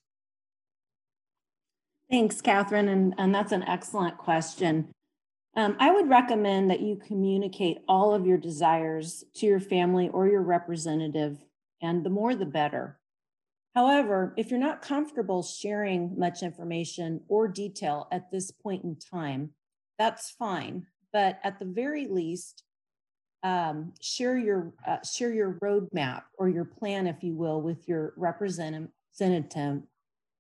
Thanks, 2.10 2.40
Katherine. 2.40 2.88
And, 2.88 3.16
and 3.18 3.36
that's 3.36 3.52
an 3.52 3.64
excellent 3.64 4.18
question. 4.18 4.95
Um, 5.58 5.78
I 5.80 5.90
would 5.92 6.10
recommend 6.10 6.70
that 6.70 6.82
you 6.82 6.98
communicate 6.98 7.78
all 7.88 8.14
of 8.14 8.26
your 8.26 8.38
desires 8.38 9.24
to 9.36 9.46
your 9.46 9.62
family 9.62 10.10
or 10.10 10.28
your 10.28 10.42
representative, 10.42 11.38
and 11.82 12.04
the 12.04 12.10
more 12.10 12.36
the 12.36 12.46
better. 12.46 13.00
However, 13.74 14.34
if 14.38 14.52
you're 14.52 14.60
not 14.60 14.82
comfortable 14.82 15.44
sharing 15.44 16.18
much 16.18 16.44
information 16.44 17.22
or 17.28 17.48
detail 17.48 18.08
at 18.12 18.32
this 18.32 18.52
point 18.52 18.84
in 18.84 18.98
time, 18.98 19.52
that's 19.98 20.30
fine. 20.30 20.88
But 21.14 21.40
at 21.44 21.60
the 21.60 21.66
very 21.66 22.08
least, 22.08 22.64
um, 23.44 23.94
share 24.02 24.38
your 24.38 24.74
uh, 24.86 24.98
share 25.04 25.34
your 25.34 25.58
roadmap 25.62 26.24
or 26.38 26.50
your 26.50 26.66
plan, 26.66 27.08
if 27.08 27.24
you 27.24 27.34
will, 27.34 27.62
with 27.62 27.88
your 27.88 28.14
representative, 28.18 28.90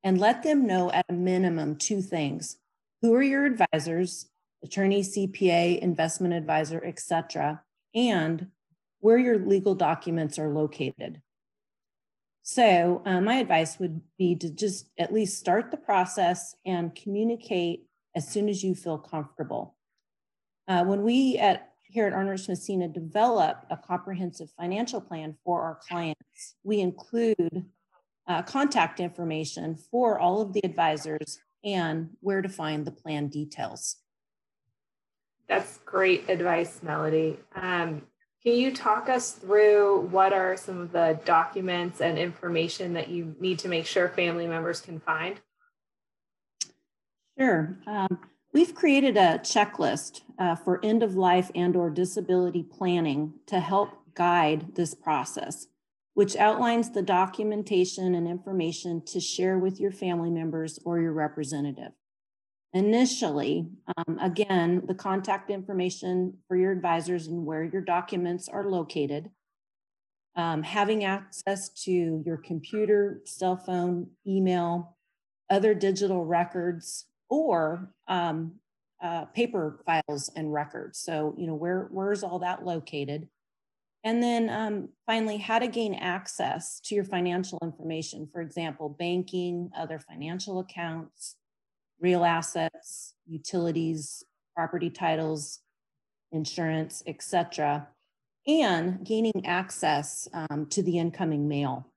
and 0.03 0.19
let 0.19 0.43
them 0.43 0.65
know 0.65 0.91
at 0.91 1.05
a 1.07 1.13
minimum 1.13 1.77
two 1.77 2.01
things: 2.01 2.57
who 3.01 3.13
are 3.13 3.23
your 3.23 3.45
advisors, 3.45 4.27
attorney, 4.65 5.01
CPA, 5.01 5.79
investment 5.79 6.33
advisor, 6.33 6.83
etc., 6.83 7.61
and 7.93 8.47
where 8.99 9.17
your 9.17 9.39
legal 9.39 9.75
documents 9.75 10.37
are 10.39 10.49
located. 10.49 11.21
So, 12.41 13.01
uh, 13.05 13.21
my 13.21 13.35
advice 13.35 13.79
would 13.79 14.01
be 14.17 14.35
to 14.35 14.49
just 14.49 14.89
at 14.97 15.13
least 15.13 15.39
start 15.39 15.71
the 15.71 15.77
process 15.77 16.55
and 16.65 16.93
communicate 16.93 17.85
as 18.15 18.27
soon 18.27 18.49
as 18.49 18.63
you 18.63 18.75
feel 18.75 18.97
comfortable. 18.97 19.75
Uh, 20.67 20.83
when 20.83 21.03
we 21.03 21.37
at 21.37 21.71
here 21.83 22.07
at 22.07 22.13
Arnerich 22.13 22.49
Massena 22.49 22.87
develop 22.87 23.65
a 23.69 23.77
comprehensive 23.77 24.49
financial 24.57 24.99
plan 24.99 25.35
for 25.45 25.61
our 25.61 25.79
clients, 25.87 26.55
we 26.63 26.81
include 26.81 27.65
uh, 28.27 28.41
contact 28.41 28.99
information 28.99 29.75
for 29.75 30.19
all 30.19 30.41
of 30.41 30.51
the 30.53 30.61
advisors 30.63 31.39
and 31.63 32.09
where 32.19 32.41
to 32.41 32.49
find 32.49 32.85
the 32.85 32.91
plan 32.91 33.27
details. 33.27 33.97
That's 35.47 35.77
great 35.85 36.29
advice, 36.29 36.81
Melody. 36.81 37.37
Um, 37.55 38.01
can 38.43 38.53
you 38.53 38.75
talk 38.75 39.09
us 39.09 39.31
through 39.31 40.01
what 40.11 40.31
are 40.31 40.55
some 40.55 40.79
of 40.79 40.91
the 40.91 41.19
documents 41.25 41.99
and 41.99 42.17
information 42.17 42.93
that 42.93 43.07
you 43.07 43.35
need 43.39 43.59
to 43.59 43.67
make 43.67 43.87
sure 43.87 44.07
family 44.09 44.45
members 44.45 44.81
can 44.81 44.99
find? 44.99 45.39
Sure. 47.39 47.77
Um, 47.87 48.19
we've 48.53 48.75
created 48.75 49.17
a 49.17 49.39
checklist 49.39 50.21
uh, 50.37 50.55
for 50.55 50.79
end 50.83 51.01
of 51.01 51.15
life 51.15 51.49
and 51.55 51.75
or 51.75 51.89
disability 51.89 52.63
planning 52.63 53.33
to 53.47 53.59
help 53.59 53.89
guide 54.13 54.75
this 54.75 54.93
process, 54.93 55.67
which 56.13 56.35
outlines 56.35 56.91
the 56.91 57.01
documentation 57.01 58.15
and 58.15 58.27
information 58.27 59.01
to 59.07 59.19
share 59.19 59.57
with 59.57 59.79
your 59.79 59.91
family 59.91 60.29
members 60.29 60.79
or 60.85 60.99
your 60.99 61.13
representative. 61.13 61.91
Initially, 62.75 63.69
um, 63.95 64.19
again, 64.19 64.83
the 64.85 64.93
contact 64.93 65.49
information 65.49 66.33
for 66.45 66.57
your 66.57 66.73
advisors 66.73 67.27
and 67.27 67.45
where 67.45 67.63
your 67.63 67.81
documents 67.81 68.49
are 68.49 68.69
located, 68.69 69.29
um, 70.35 70.61
having 70.61 71.05
access 71.05 71.69
to 71.69 72.21
your 72.25 72.35
computer, 72.35 73.21
cell 73.23 73.55
phone, 73.55 74.07
email, 74.27 74.97
other 75.49 75.73
digital 75.73 76.25
records, 76.25 77.05
or 77.29 77.93
um, 78.09 78.55
uh, 79.01 79.23
paper 79.23 79.79
files 79.85 80.29
and 80.35 80.51
records. 80.51 80.99
So, 80.99 81.33
you 81.37 81.47
know, 81.47 81.55
where 81.55 81.87
where's 81.91 82.23
all 82.23 82.39
that 82.39 82.65
located? 82.65 83.29
And 84.03 84.21
then 84.21 84.49
um, 84.49 84.89
finally, 85.05 85.37
how 85.37 85.59
to 85.59 85.69
gain 85.69 85.93
access 85.93 86.81
to 86.81 86.95
your 86.95 87.05
financial 87.05 87.57
information. 87.63 88.27
For 88.33 88.41
example, 88.41 88.89
banking, 88.89 89.69
other 89.77 89.97
financial 89.97 90.59
accounts, 90.59 91.37
real 91.99 92.23
assets, 92.23 93.13
utilities, 93.25 94.23
property 94.55 94.89
titles, 94.89 95.59
insurance, 96.31 97.03
etc., 97.07 97.87
and 98.47 99.03
gaining 99.03 99.45
access 99.45 100.27
um, 100.33 100.67
to 100.67 100.83
the 100.83 100.99
incoming 100.99 101.47
mail. 101.47 101.87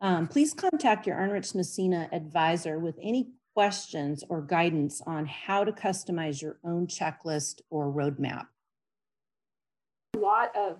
Um, 0.00 0.28
please 0.28 0.54
contact 0.54 1.06
your 1.06 1.16
Arnerich 1.16 1.54
Massena 1.54 2.08
advisor 2.12 2.78
with 2.78 2.98
any 3.02 3.32
questions 3.54 4.22
or 4.28 4.40
guidance 4.40 5.02
on 5.06 5.26
how 5.26 5.64
to 5.64 5.72
customize 5.72 6.40
your 6.40 6.58
own 6.64 6.86
checklist 6.86 7.60
or 7.70 7.92
roadmap. 7.92 8.46
A 10.14 10.18
lot 10.18 10.56
of 10.56 10.78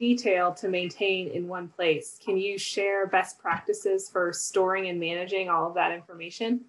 detail 0.00 0.52
to 0.54 0.66
maintain 0.66 1.28
in 1.28 1.46
one 1.46 1.68
place. 1.68 2.18
Can 2.24 2.38
you 2.38 2.58
share 2.58 3.06
best 3.06 3.38
practices 3.38 4.08
for 4.08 4.32
storing 4.32 4.88
and 4.88 4.98
managing 4.98 5.50
all 5.50 5.68
of 5.68 5.74
that 5.74 5.92
information? 5.92 6.62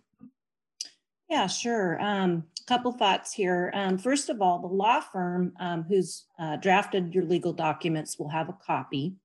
Yeah, 1.29 1.47
sure. 1.47 1.95
A 1.95 2.03
um, 2.03 2.43
couple 2.67 2.91
thoughts 2.91 3.31
here. 3.31 3.71
Um, 3.73 3.97
first 3.97 4.29
of 4.29 4.41
all, 4.41 4.59
the 4.59 4.67
law 4.67 5.00
firm 5.00 5.53
um, 5.61 5.83
who's 5.83 6.25
uh, 6.38 6.57
drafted 6.57 7.15
your 7.15 7.23
legal 7.23 7.53
documents 7.53 8.19
will 8.19 8.27
have 8.29 8.50
a 8.50 8.57
copy. 8.65 9.15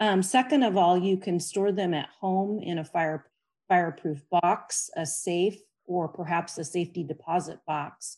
Um, 0.00 0.22
second 0.22 0.62
of 0.62 0.78
all, 0.78 0.96
you 0.96 1.18
can 1.18 1.38
store 1.38 1.72
them 1.72 1.92
at 1.92 2.08
home 2.20 2.58
in 2.62 2.78
a 2.78 2.84
fire 2.84 3.26
fireproof 3.68 4.22
box, 4.30 4.90
a 4.96 5.04
safe, 5.06 5.60
or 5.84 6.08
perhaps 6.08 6.56
a 6.56 6.64
safety 6.64 7.04
deposit 7.04 7.60
box. 7.66 8.16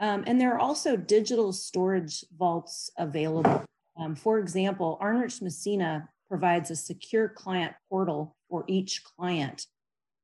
Um, 0.00 0.24
and 0.26 0.40
there 0.40 0.52
are 0.52 0.58
also 0.58 0.96
digital 0.96 1.52
storage 1.52 2.24
vaults 2.36 2.90
available 2.98 3.64
um, 3.96 4.14
for 4.14 4.38
example, 4.38 4.98
Arnerich 5.02 5.42
Massena 5.42 6.08
provides 6.28 6.70
a 6.70 6.76
secure 6.76 7.28
client 7.28 7.74
portal 7.88 8.36
for 8.48 8.64
each 8.66 9.02
client 9.04 9.66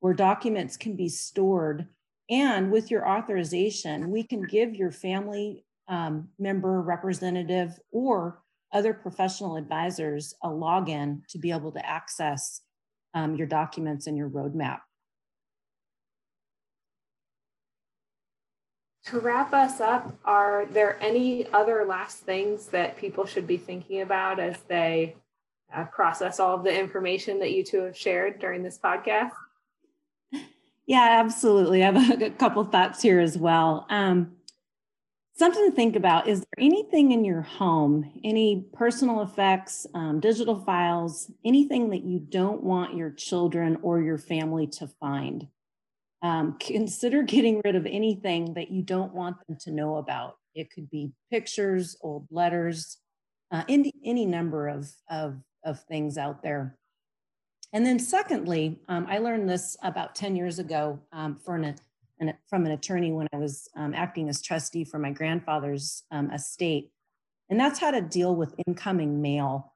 where 0.01 0.15
documents 0.15 0.77
can 0.77 0.97
be 0.97 1.09
stored. 1.09 1.87
And 2.31 2.71
with 2.71 2.91
your 2.91 3.09
authorization, 3.09 4.11
we 4.11 4.23
can 4.23 4.43
give 4.43 4.75
your 4.75 4.91
family 4.91 5.65
um, 5.89 6.29
member, 6.39 6.81
representative, 6.83 7.79
or 7.91 8.43
other 8.73 8.93
professional 8.93 9.57
advisors 9.57 10.35
a 10.43 10.49
login 10.49 11.27
to 11.29 11.39
be 11.39 11.51
able 11.51 11.73
to 11.73 11.87
access 11.87 12.61
um, 13.15 13.35
your 13.35 13.47
documents 13.47 14.07
and 14.07 14.17
your 14.17 14.29
roadmap. 14.29 14.79
To 19.11 19.21
wrap 19.21 19.55
us 19.55 19.81
up, 19.81 20.15
are 20.27 20.67
there 20.67 21.03
any 21.03 21.47
other 21.55 21.87
last 21.87 22.19
things 22.19 22.67
that 22.67 22.99
people 22.99 23.25
should 23.25 23.47
be 23.47 23.57
thinking 23.57 24.03
about 24.03 24.39
as 24.39 24.59
they 24.69 25.17
uh, 25.75 25.85
process 25.85 26.39
all 26.39 26.55
of 26.55 26.63
the 26.63 26.79
information 26.79 27.39
that 27.39 27.53
you 27.53 27.65
two 27.65 27.81
have 27.85 27.97
shared 27.97 28.39
during 28.39 28.63
this 28.63 28.79
podcast? 28.79 29.33
Yeah, 30.87 31.21
absolutely. 31.21 31.85
I 31.85 31.93
have 31.93 32.23
a, 32.23 32.31
couple 32.31 32.65
thoughts 32.65 33.03
here 33.03 33.21
as 33.21 33.37
well. 33.37 33.85
Um, 33.91 34.37
something 35.37 35.69
to 35.69 35.77
think 35.77 35.97
about 35.97 36.27
is 36.27 36.41
there 36.41 36.65
anything 36.65 37.13
in 37.13 37.27
your 37.27 37.43
home, 37.43 38.11
any 38.25 38.65
personal 38.73 39.21
effects, 39.21 39.87
um, 39.93 40.19
digital 40.19 40.59
files, 40.61 41.31
anything 41.45 41.91
that 41.91 42.05
you 42.05 42.19
don't 42.19 42.63
want 42.63 42.97
your 42.97 43.11
children 43.11 43.77
or 43.83 44.01
your 44.01 44.17
family 44.17 44.67
to 44.67 44.87
find? 44.87 45.47
Um, 46.23 46.57
consider 46.61 47.23
getting 47.23 47.61
rid 47.65 47.77
of 47.77 47.87
anything 47.87 48.55
that 48.55 48.71
you 48.71 48.83
don't 48.83 49.15
want 49.15 49.37
them 49.47 49.57
to 49.61 49.71
know 49.71 49.97
about. 49.97 50.37
It 50.55 50.71
could 50.71 50.91
be 50.91 51.13
pictures, 51.31 51.97
old 52.03 52.27
letters, 52.31 52.99
uh, 53.51 53.65
any, 53.69 53.93
any 54.05 54.27
number 54.27 54.69
of, 54.69 54.91
of, 55.11 55.37
of 55.65 55.81
things 55.85 56.19
out 56.19 56.43
there. 56.43 56.77
And 57.73 57.85
then 57.85 57.99
secondly, 57.99 58.81
um, 58.89 59.07
I 59.09 59.19
learned 59.19 59.49
this 59.49 59.77
about 59.83 60.15
10 60.15 60.37
years 60.37 60.59
ago 60.59 60.99
um, 61.13 61.37
for 61.37 61.55
an, 61.55 61.77
an, 62.19 62.35
from 62.49 62.65
an 62.65 62.73
attorney 62.73 63.13
when 63.13 63.29
I 63.33 63.37
was 63.37 63.69
um, 63.77 63.95
acting 63.95 64.29
as 64.29 64.41
trustee 64.41 64.85
for 64.85 64.99
my 64.99 65.11
grandfather's 65.11 66.03
um, 66.11 66.31
estate. 66.31 66.91
And 67.51 67.61
that's 67.61 67.79
how 67.79 67.91
to 67.91 68.01
deal 68.01 68.35
with 68.35 68.55
incoming 68.67 69.21
mail. 69.21 69.75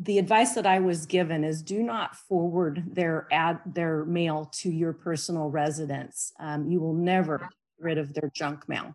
The 0.00 0.18
advice 0.18 0.54
that 0.54 0.66
I 0.66 0.78
was 0.78 1.06
given 1.06 1.42
is 1.42 1.60
do 1.60 1.82
not 1.82 2.14
forward 2.14 2.84
their 2.94 3.26
ad 3.32 3.60
their 3.66 4.04
mail 4.04 4.48
to 4.54 4.70
your 4.70 4.92
personal 4.92 5.50
residence. 5.50 6.32
Um, 6.38 6.70
you 6.70 6.78
will 6.78 6.94
never 6.94 7.38
get 7.38 7.48
rid 7.80 7.98
of 7.98 8.14
their 8.14 8.30
junk 8.32 8.68
mail. 8.68 8.94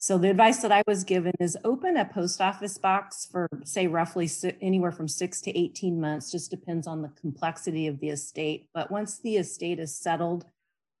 So 0.00 0.16
the 0.16 0.30
advice 0.30 0.62
that 0.62 0.70
I 0.70 0.84
was 0.86 1.02
given 1.02 1.32
is 1.40 1.58
open 1.64 1.96
a 1.96 2.04
post 2.04 2.40
office 2.40 2.78
box 2.78 3.26
for 3.30 3.48
say 3.64 3.88
roughly 3.88 4.30
anywhere 4.60 4.92
from 4.92 5.08
six 5.08 5.40
to 5.40 5.58
18 5.58 6.00
months, 6.00 6.30
just 6.30 6.52
depends 6.52 6.86
on 6.86 7.02
the 7.02 7.10
complexity 7.20 7.88
of 7.88 7.98
the 7.98 8.10
estate. 8.10 8.68
But 8.72 8.92
once 8.92 9.18
the 9.18 9.36
estate 9.38 9.80
is 9.80 9.96
settled, 9.96 10.44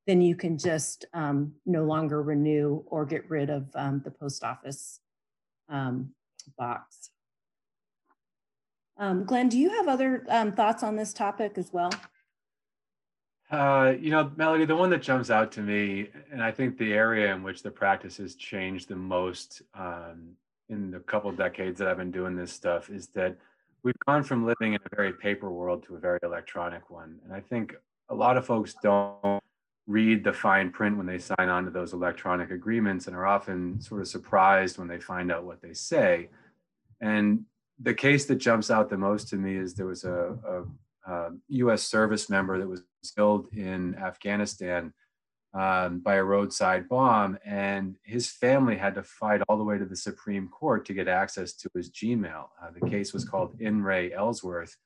then 0.08 0.20
you 0.20 0.34
can 0.34 0.58
just 0.58 1.04
um, 1.14 1.52
no 1.64 1.84
longer 1.84 2.22
renew 2.22 2.82
or 2.86 3.04
get 3.04 3.30
rid 3.30 3.50
of 3.50 3.68
um, 3.76 4.02
the 4.04 4.10
post 4.10 4.42
office 4.42 4.98
um, 5.68 6.10
box. 6.56 7.10
Um, 8.98 9.24
Glen, 9.24 9.48
do 9.48 9.58
you 9.58 9.70
have 9.70 9.86
other 9.86 10.24
um, 10.28 10.52
thoughts 10.52 10.82
on 10.82 10.96
this 10.96 11.12
topic 11.12 11.52
as 11.56 11.72
well? 11.72 11.92
Uh, 13.50 13.94
you 13.98 14.10
know, 14.10 14.30
Melody, 14.36 14.66
the 14.66 14.76
one 14.76 14.90
that 14.90 15.00
jumps 15.00 15.30
out 15.30 15.52
to 15.52 15.60
me, 15.62 16.10
and 16.30 16.42
I 16.42 16.50
think 16.50 16.76
the 16.76 16.92
area 16.92 17.32
in 17.32 17.42
which 17.42 17.62
the 17.62 17.70
practice 17.70 18.18
has 18.18 18.34
changed 18.34 18.88
the 18.88 18.96
most 18.96 19.62
um, 19.74 20.32
in 20.68 20.90
the 20.90 20.98
couple 21.00 21.32
decades 21.32 21.78
that 21.78 21.88
I've 21.88 21.96
been 21.96 22.10
doing 22.10 22.36
this 22.36 22.52
stuff, 22.52 22.90
is 22.90 23.06
that 23.08 23.36
we've 23.82 23.98
gone 24.06 24.22
from 24.22 24.44
living 24.44 24.74
in 24.74 24.80
a 24.84 24.96
very 24.96 25.12
paper 25.12 25.50
world 25.50 25.84
to 25.84 25.94
a 25.94 25.98
very 25.98 26.18
electronic 26.22 26.90
one. 26.90 27.20
And 27.24 27.32
I 27.32 27.40
think 27.40 27.74
a 28.10 28.14
lot 28.14 28.36
of 28.36 28.44
folks 28.44 28.74
don't 28.82 29.42
read 29.86 30.24
the 30.24 30.32
fine 30.32 30.70
print 30.70 30.98
when 30.98 31.06
they 31.06 31.18
sign 31.18 31.48
on 31.48 31.64
to 31.64 31.70
those 31.70 31.94
electronic 31.94 32.50
agreements 32.50 33.06
and 33.06 33.16
are 33.16 33.26
often 33.26 33.80
sort 33.80 34.02
of 34.02 34.08
surprised 34.08 34.76
when 34.76 34.88
they 34.88 34.98
find 34.98 35.32
out 35.32 35.44
what 35.44 35.62
they 35.62 35.72
say. 35.72 36.28
And 37.00 37.44
the 37.80 37.94
case 37.94 38.26
that 38.26 38.36
jumps 38.36 38.70
out 38.70 38.90
the 38.90 38.98
most 38.98 39.28
to 39.28 39.36
me 39.36 39.56
is 39.56 39.74
there 39.74 39.86
was 39.86 40.04
a, 40.04 40.36
a, 41.06 41.12
a 41.12 41.30
U.S. 41.48 41.82
service 41.82 42.28
member 42.28 42.58
that 42.58 42.68
was 42.68 42.82
killed 43.16 43.48
in 43.52 43.94
Afghanistan 43.96 44.92
um, 45.54 46.00
by 46.00 46.16
a 46.16 46.24
roadside 46.24 46.88
bomb, 46.88 47.38
and 47.44 47.96
his 48.02 48.28
family 48.28 48.76
had 48.76 48.94
to 48.96 49.02
fight 49.02 49.40
all 49.48 49.56
the 49.56 49.64
way 49.64 49.78
to 49.78 49.86
the 49.86 49.96
Supreme 49.96 50.48
Court 50.48 50.84
to 50.86 50.94
get 50.94 51.08
access 51.08 51.54
to 51.54 51.70
his 51.74 51.90
Gmail. 51.90 52.48
Uh, 52.62 52.70
the 52.78 52.88
case 52.88 53.12
was 53.12 53.24
called 53.24 53.56
In 53.60 53.82
Re 53.82 54.12
Ellsworth, 54.12 54.76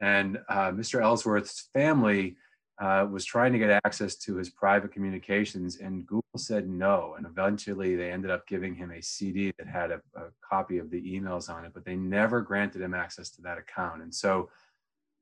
and 0.00 0.38
uh, 0.48 0.70
Mr. 0.70 1.02
Ellsworth's 1.02 1.68
family 1.72 2.36
uh, 2.80 3.06
was 3.10 3.24
trying 3.24 3.52
to 3.52 3.58
get 3.58 3.80
access 3.84 4.14
to 4.14 4.36
his 4.36 4.50
private 4.50 4.92
communications, 4.92 5.78
and 5.78 6.06
Google 6.06 6.22
said 6.36 6.68
no. 6.68 7.14
And 7.16 7.26
eventually, 7.26 7.96
they 7.96 8.12
ended 8.12 8.30
up 8.30 8.46
giving 8.46 8.74
him 8.74 8.92
a 8.92 9.02
CD 9.02 9.52
that 9.58 9.66
had 9.66 9.90
a, 9.90 10.00
a, 10.14 10.26
copy 10.48 10.78
of 10.78 10.88
the 10.90 11.02
emails 11.02 11.50
on 11.50 11.64
it, 11.64 11.72
but 11.74 11.84
they 11.84 11.96
never 11.96 12.40
granted 12.40 12.80
him 12.80 12.94
access 12.94 13.30
to 13.30 13.42
that 13.42 13.58
account. 13.58 14.02
And 14.02 14.14
so, 14.14 14.48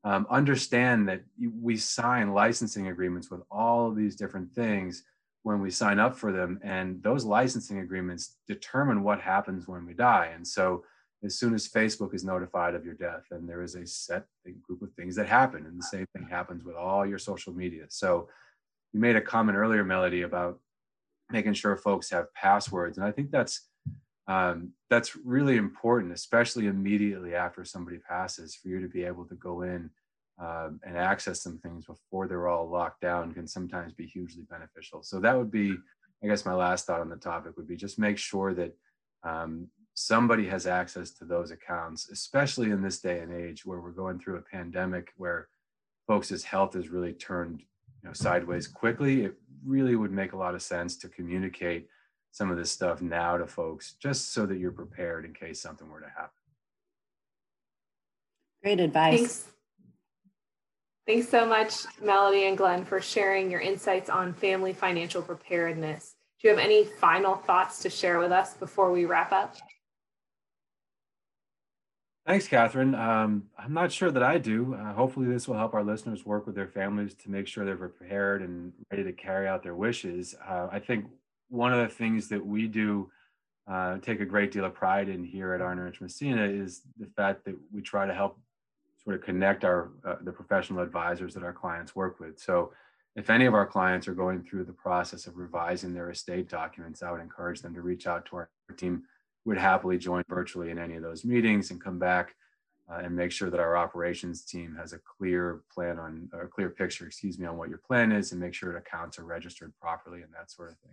um, 0.05 0.27
understand 0.31 1.09
that 1.09 1.23
we 1.61 1.79
sign 1.79 2.35
licensing 2.35 2.89
agreements 2.89 3.31
with 3.31 3.41
all 3.51 3.89
of 3.89 3.97
these 3.97 4.17
different 4.17 4.53
things 4.53 5.03
when 5.43 5.61
we 5.61 5.71
sign 5.71 5.99
up 5.99 6.15
for 6.15 6.33
them, 6.33 6.61
and 6.63 7.03
those 7.03 7.25
licensing 7.25 7.79
agreements 7.79 8.37
determine 8.47 9.03
what 9.03 9.21
happens 9.21 9.67
when 9.67 9.87
we 9.87 9.95
die. 9.95 10.33
And 10.35 10.47
so, 10.47 10.85
as 11.25 11.39
soon 11.39 11.55
as 11.55 11.69
Facebook 11.69 12.15
is 12.15 12.25
notified 12.25 12.75
of 12.75 12.85
your 12.85 12.95
death, 12.95 13.25
and 13.31 13.49
there 13.49 13.63
is 13.63 13.75
a 13.75 13.87
set 13.87 14.25
group 14.63 14.83
of 14.83 14.93
things 14.95 15.17
that 15.17 15.27
happen. 15.27 15.67
And 15.67 15.79
the 15.79 15.85
same 15.85 16.07
thing 16.15 16.27
happens 16.29 16.65
with 16.65 16.77
all 16.77 17.07
your 17.07 17.19
social 17.19 17.53
media. 17.53 17.85
So 17.89 18.29
you 18.93 19.01
made 19.01 19.17
a 19.17 19.21
comment 19.21 19.57
earlier, 19.59 19.85
Melody, 19.85 20.23
about 20.23 20.61
making 21.31 21.55
sure 21.55 21.77
folks 21.77 22.11
have 22.11 22.33
passwords. 22.35 22.99
And 22.99 23.07
I 23.07 23.11
think 23.11 23.31
that's 23.31 23.69
um, 24.29 24.73
that's 24.91 25.15
really 25.15 25.57
important, 25.57 26.13
especially 26.13 26.67
immediately 26.67 27.35
after 27.35 27.65
somebody 27.65 27.99
passes, 27.99 28.57
for 28.57 28.69
you 28.69 28.81
to 28.81 28.89
be 28.89 29.05
able 29.05 29.25
to 29.27 29.37
go 29.37 29.63
in 29.63 29.89
um, 30.41 30.81
and 30.85 30.99
access 30.99 31.43
some 31.43 31.59
things 31.59 31.87
before 31.87 32.27
they're 32.27 32.49
all 32.49 32.69
locked 32.69 33.01
down 33.01 33.33
can 33.33 33.47
sometimes 33.47 33.93
be 33.93 34.07
hugely 34.07 34.43
beneficial. 34.51 35.03
So 35.03 35.21
that 35.21 35.37
would 35.37 35.51
be, 35.51 35.77
I 36.23 36.27
guess, 36.27 36.45
my 36.45 36.55
last 36.55 36.87
thought 36.87 37.01
on 37.01 37.09
the 37.09 37.17
topic 37.17 37.57
would 37.57 37.69
be 37.69 37.77
just 37.77 37.99
make 37.99 38.19
sure 38.19 38.53
that 38.55 38.77
um, 39.23 39.69
somebody 39.97 40.47
has 40.47 40.67
access 40.67 41.11
to 41.11 41.25
those 41.25 41.51
accounts, 41.51 42.11
especially 42.11 42.71
in 42.71 42.83
this 42.83 43.01
day 43.01 43.21
and 43.21 43.33
age 43.33 43.65
where 43.65 43.81
we're 43.81 43.91
going 43.91 44.19
through 44.19 44.37
a 44.37 44.43
pandemic 44.43 45.13
where 45.17 45.49
folks' 46.07 46.43
health 46.43 46.75
has 46.75 46.91
really 46.91 47.15
turned 47.15 47.61
you 48.03 48.09
know, 48.09 48.13
sideways 48.13 48.69
quickly. 48.69 49.25
It 49.25 49.35
really 49.65 49.97
would 49.97 50.13
make 50.13 50.35
a 50.35 50.37
lot 50.37 50.55
of 50.55 50.61
sense 50.61 50.99
to 50.99 51.09
communicate 51.09 51.89
some 52.31 52.51
of 52.51 52.59
this 52.59 52.71
stuff 52.71 53.01
now 53.01 53.39
to 53.39 53.47
folks 53.47 53.95
just 53.95 54.35
so 54.35 54.45
that 54.45 54.59
you're 54.59 54.71
prepared 54.71 55.25
in 55.25 55.33
case 55.33 55.63
something 55.63 55.89
were 55.89 56.01
to 56.01 56.09
happen. 56.11 56.31
Great 58.63 58.81
advice. 58.81 59.19
Thanks. 59.19 59.45
Thanks 61.07 61.29
so 61.31 61.47
much, 61.47 61.73
Melody 62.03 62.45
and 62.47 62.59
Glen, 62.59 62.85
for 62.85 63.01
sharing 63.01 63.51
your 63.51 63.61
insights 63.61 64.11
on 64.11 64.35
family 64.35 64.75
financial 64.75 65.23
preparedness. 65.23 66.17
Do 66.43 66.49
you 66.49 66.55
have 66.55 66.63
any 66.63 66.85
final 66.85 67.37
thoughts 67.37 67.79
to 67.83 67.89
share 67.89 68.19
with 68.19 68.33
us 68.33 68.55
before 68.55 68.93
we 68.93 69.07
wrap 69.07 69.33
up? 69.33 69.57
Thanks, 72.27 72.49
Katherine. 72.49 72.97
Um, 72.97 73.45
I'm 73.57 73.73
not 73.73 73.93
sure 73.93 74.11
that 74.11 74.23
I 74.23 74.39
do. 74.39 74.75
Uh, 74.75 74.93
hopefully, 74.93 75.29
this 75.29 75.47
will 75.47 75.55
help 75.55 75.75
our 75.75 75.85
listeners 75.85 76.27
work 76.27 76.45
with 76.45 76.57
their 76.57 76.67
families 76.67 77.15
to 77.15 77.31
make 77.31 77.47
sure 77.47 77.65
they're 77.65 77.77
prepared 77.77 78.43
and 78.43 78.73
ready 78.91 79.05
to 79.05 79.13
carry 79.13 79.47
out 79.47 79.63
their 79.63 79.77
wishes. 79.77 80.35
Uh, 80.45 80.67
I 80.73 80.81
think 80.81 81.05
one 81.51 81.73
of 81.73 81.79
the 81.79 81.95
things 81.95 82.27
that 82.31 82.45
we 82.45 82.67
do 82.67 83.09
uh, 83.71 83.99
take 83.99 84.21
a 84.21 84.25
great 84.25 84.51
deal 84.51 84.65
of 84.65 84.75
pride 84.75 85.09
in 85.09 85.23
here 85.23 85.55
at 85.55 85.61
Arnerich 85.61 86.01
Massena 86.01 86.45
is 86.45 86.83
the 86.99 87.07
fact 87.07 87.45
that 87.45 87.55
we 87.73 87.81
try 87.81 88.07
to 88.09 88.15
help 88.15 88.41
sort 89.05 89.15
of 89.15 89.23
connect 89.23 89.65
our 89.65 89.91
uh, 90.05 90.17
the 90.23 90.33
professional 90.33 90.81
advisors 90.81 91.33
that 91.35 91.45
our 91.45 91.53
clients 91.53 91.95
work 91.95 92.19
with. 92.19 92.41
So, 92.41 92.73
if 93.15 93.31
any 93.31 93.47
of 93.47 93.55
our 93.55 93.67
clients 93.67 94.09
are 94.09 94.15
going 94.15 94.43
through 94.43 94.65
the 94.65 94.73
process 94.73 95.29
of 95.29 95.37
revising 95.37 95.95
their 95.95 96.11
estate 96.11 96.49
documents, 96.49 97.05
I 97.05 97.13
would 97.13 97.21
encourage 97.21 97.63
them 97.63 97.73
to 97.75 97.83
reach 97.83 98.09
out 98.09 98.27
to 98.27 98.37
our 98.37 98.51
team 98.77 99.05
would 99.47 99.57
happily 99.57 99.97
join 99.97 100.23
virtually 100.29 100.71
in 100.71 100.79
any 100.79 100.97
of 100.97 101.03
those 101.03 101.25
meetings 101.25 101.71
and 101.71 101.83
come 101.83 101.99
back 101.99 102.35
uh, 102.91 103.01
and 103.03 103.15
make 103.15 103.33
sure 103.33 103.49
that 103.49 103.61
our 103.61 103.77
operations 103.77 104.45
team 104.45 104.77
has 104.79 104.93
a 104.93 104.99
clear 104.99 105.63
plan 105.73 105.99
on 105.99 106.29
a 106.33 106.47
clear 106.47 106.69
picture, 106.69 107.07
excuse 107.07 107.39
me, 107.39 107.47
on 107.47 107.57
what 107.57 107.69
your 107.69 107.79
plan 107.79 108.13
is 108.13 108.33
and 108.33 108.41
make 108.41 108.55
sure 108.55 108.77
accounts 108.77 109.19
are 109.19 109.25
registered 109.25 109.73
properly 109.81 110.23
and 110.23 110.33
that 110.33 110.51
sort 110.51 110.71
of 110.71 110.79
thing. 110.79 110.93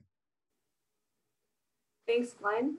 Thanks, 2.07 2.33
Glen. 2.33 2.77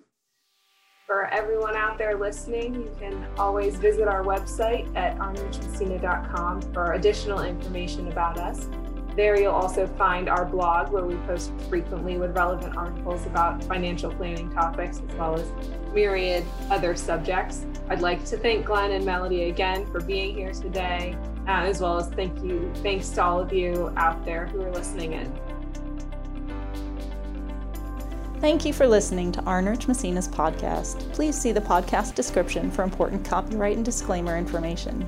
For 1.07 1.27
everyone 1.27 1.77
out 1.77 1.99
there 1.99 2.17
listening, 2.17 2.75
you 2.75 2.97
can 2.99 3.27
always 3.37 3.77
visit 3.77 4.09
our 4.09 4.23
website 4.23 4.95
at 4.97 5.19
arnerichmassena.com 5.19 6.63
for 6.73 6.93
additional 6.93 7.43
information 7.43 8.09
about 8.09 8.39
us. 8.39 8.69
There 9.17 9.41
you'll 9.41 9.53
also 9.53 9.87
find 9.87 10.29
our 10.29 10.45
blog 10.45 10.93
where 10.93 11.05
we 11.05 11.15
post 11.27 11.53
frequently 11.69 12.19
with 12.19 12.37
relevant 12.37 12.77
articles 12.77 13.25
about 13.27 13.63
financial 13.65 14.11
planning 14.13 14.51
topics 14.51 15.01
as 15.09 15.17
well 15.17 15.39
as 15.39 15.49
myriad 15.93 16.45
other 16.69 16.97
subjects. 16.97 17.65
I'd 17.89 18.01
like 18.01 18.25
to 18.27 18.37
thank 18.37 18.67
Glen 18.67 18.91
and 18.91 19.05
Melody 19.05 19.45
again 19.45 19.87
for 19.87 20.01
being 20.01 20.35
here 20.35 20.53
today, 20.53 21.17
uh, 21.47 21.63
as 21.63 21.81
well 21.81 21.97
as 21.97 22.09
thank 22.09 22.43
you, 22.43 22.73
thanks 22.77 23.09
to 23.11 23.23
all 23.23 23.41
of 23.41 23.53
you 23.53 23.93
out 23.97 24.25
there 24.25 24.47
who 24.47 24.63
are 24.63 24.73
listening 24.73 25.13
in. 25.13 25.33
Thank 28.41 28.65
you 28.65 28.73
for 28.73 28.87
listening 28.87 29.31
to 29.33 29.43
Arnerich 29.43 29.87
Massena's 29.87 30.29
podcast. 30.29 30.99
Please 31.13 31.41
see 31.41 31.53
the 31.53 31.61
podcast 31.61 32.15
description 32.15 32.71
for 32.71 32.83
important 32.83 33.25
copyright 33.25 33.77
and 33.77 33.85
disclaimer 33.85 34.37
information. 34.37 35.07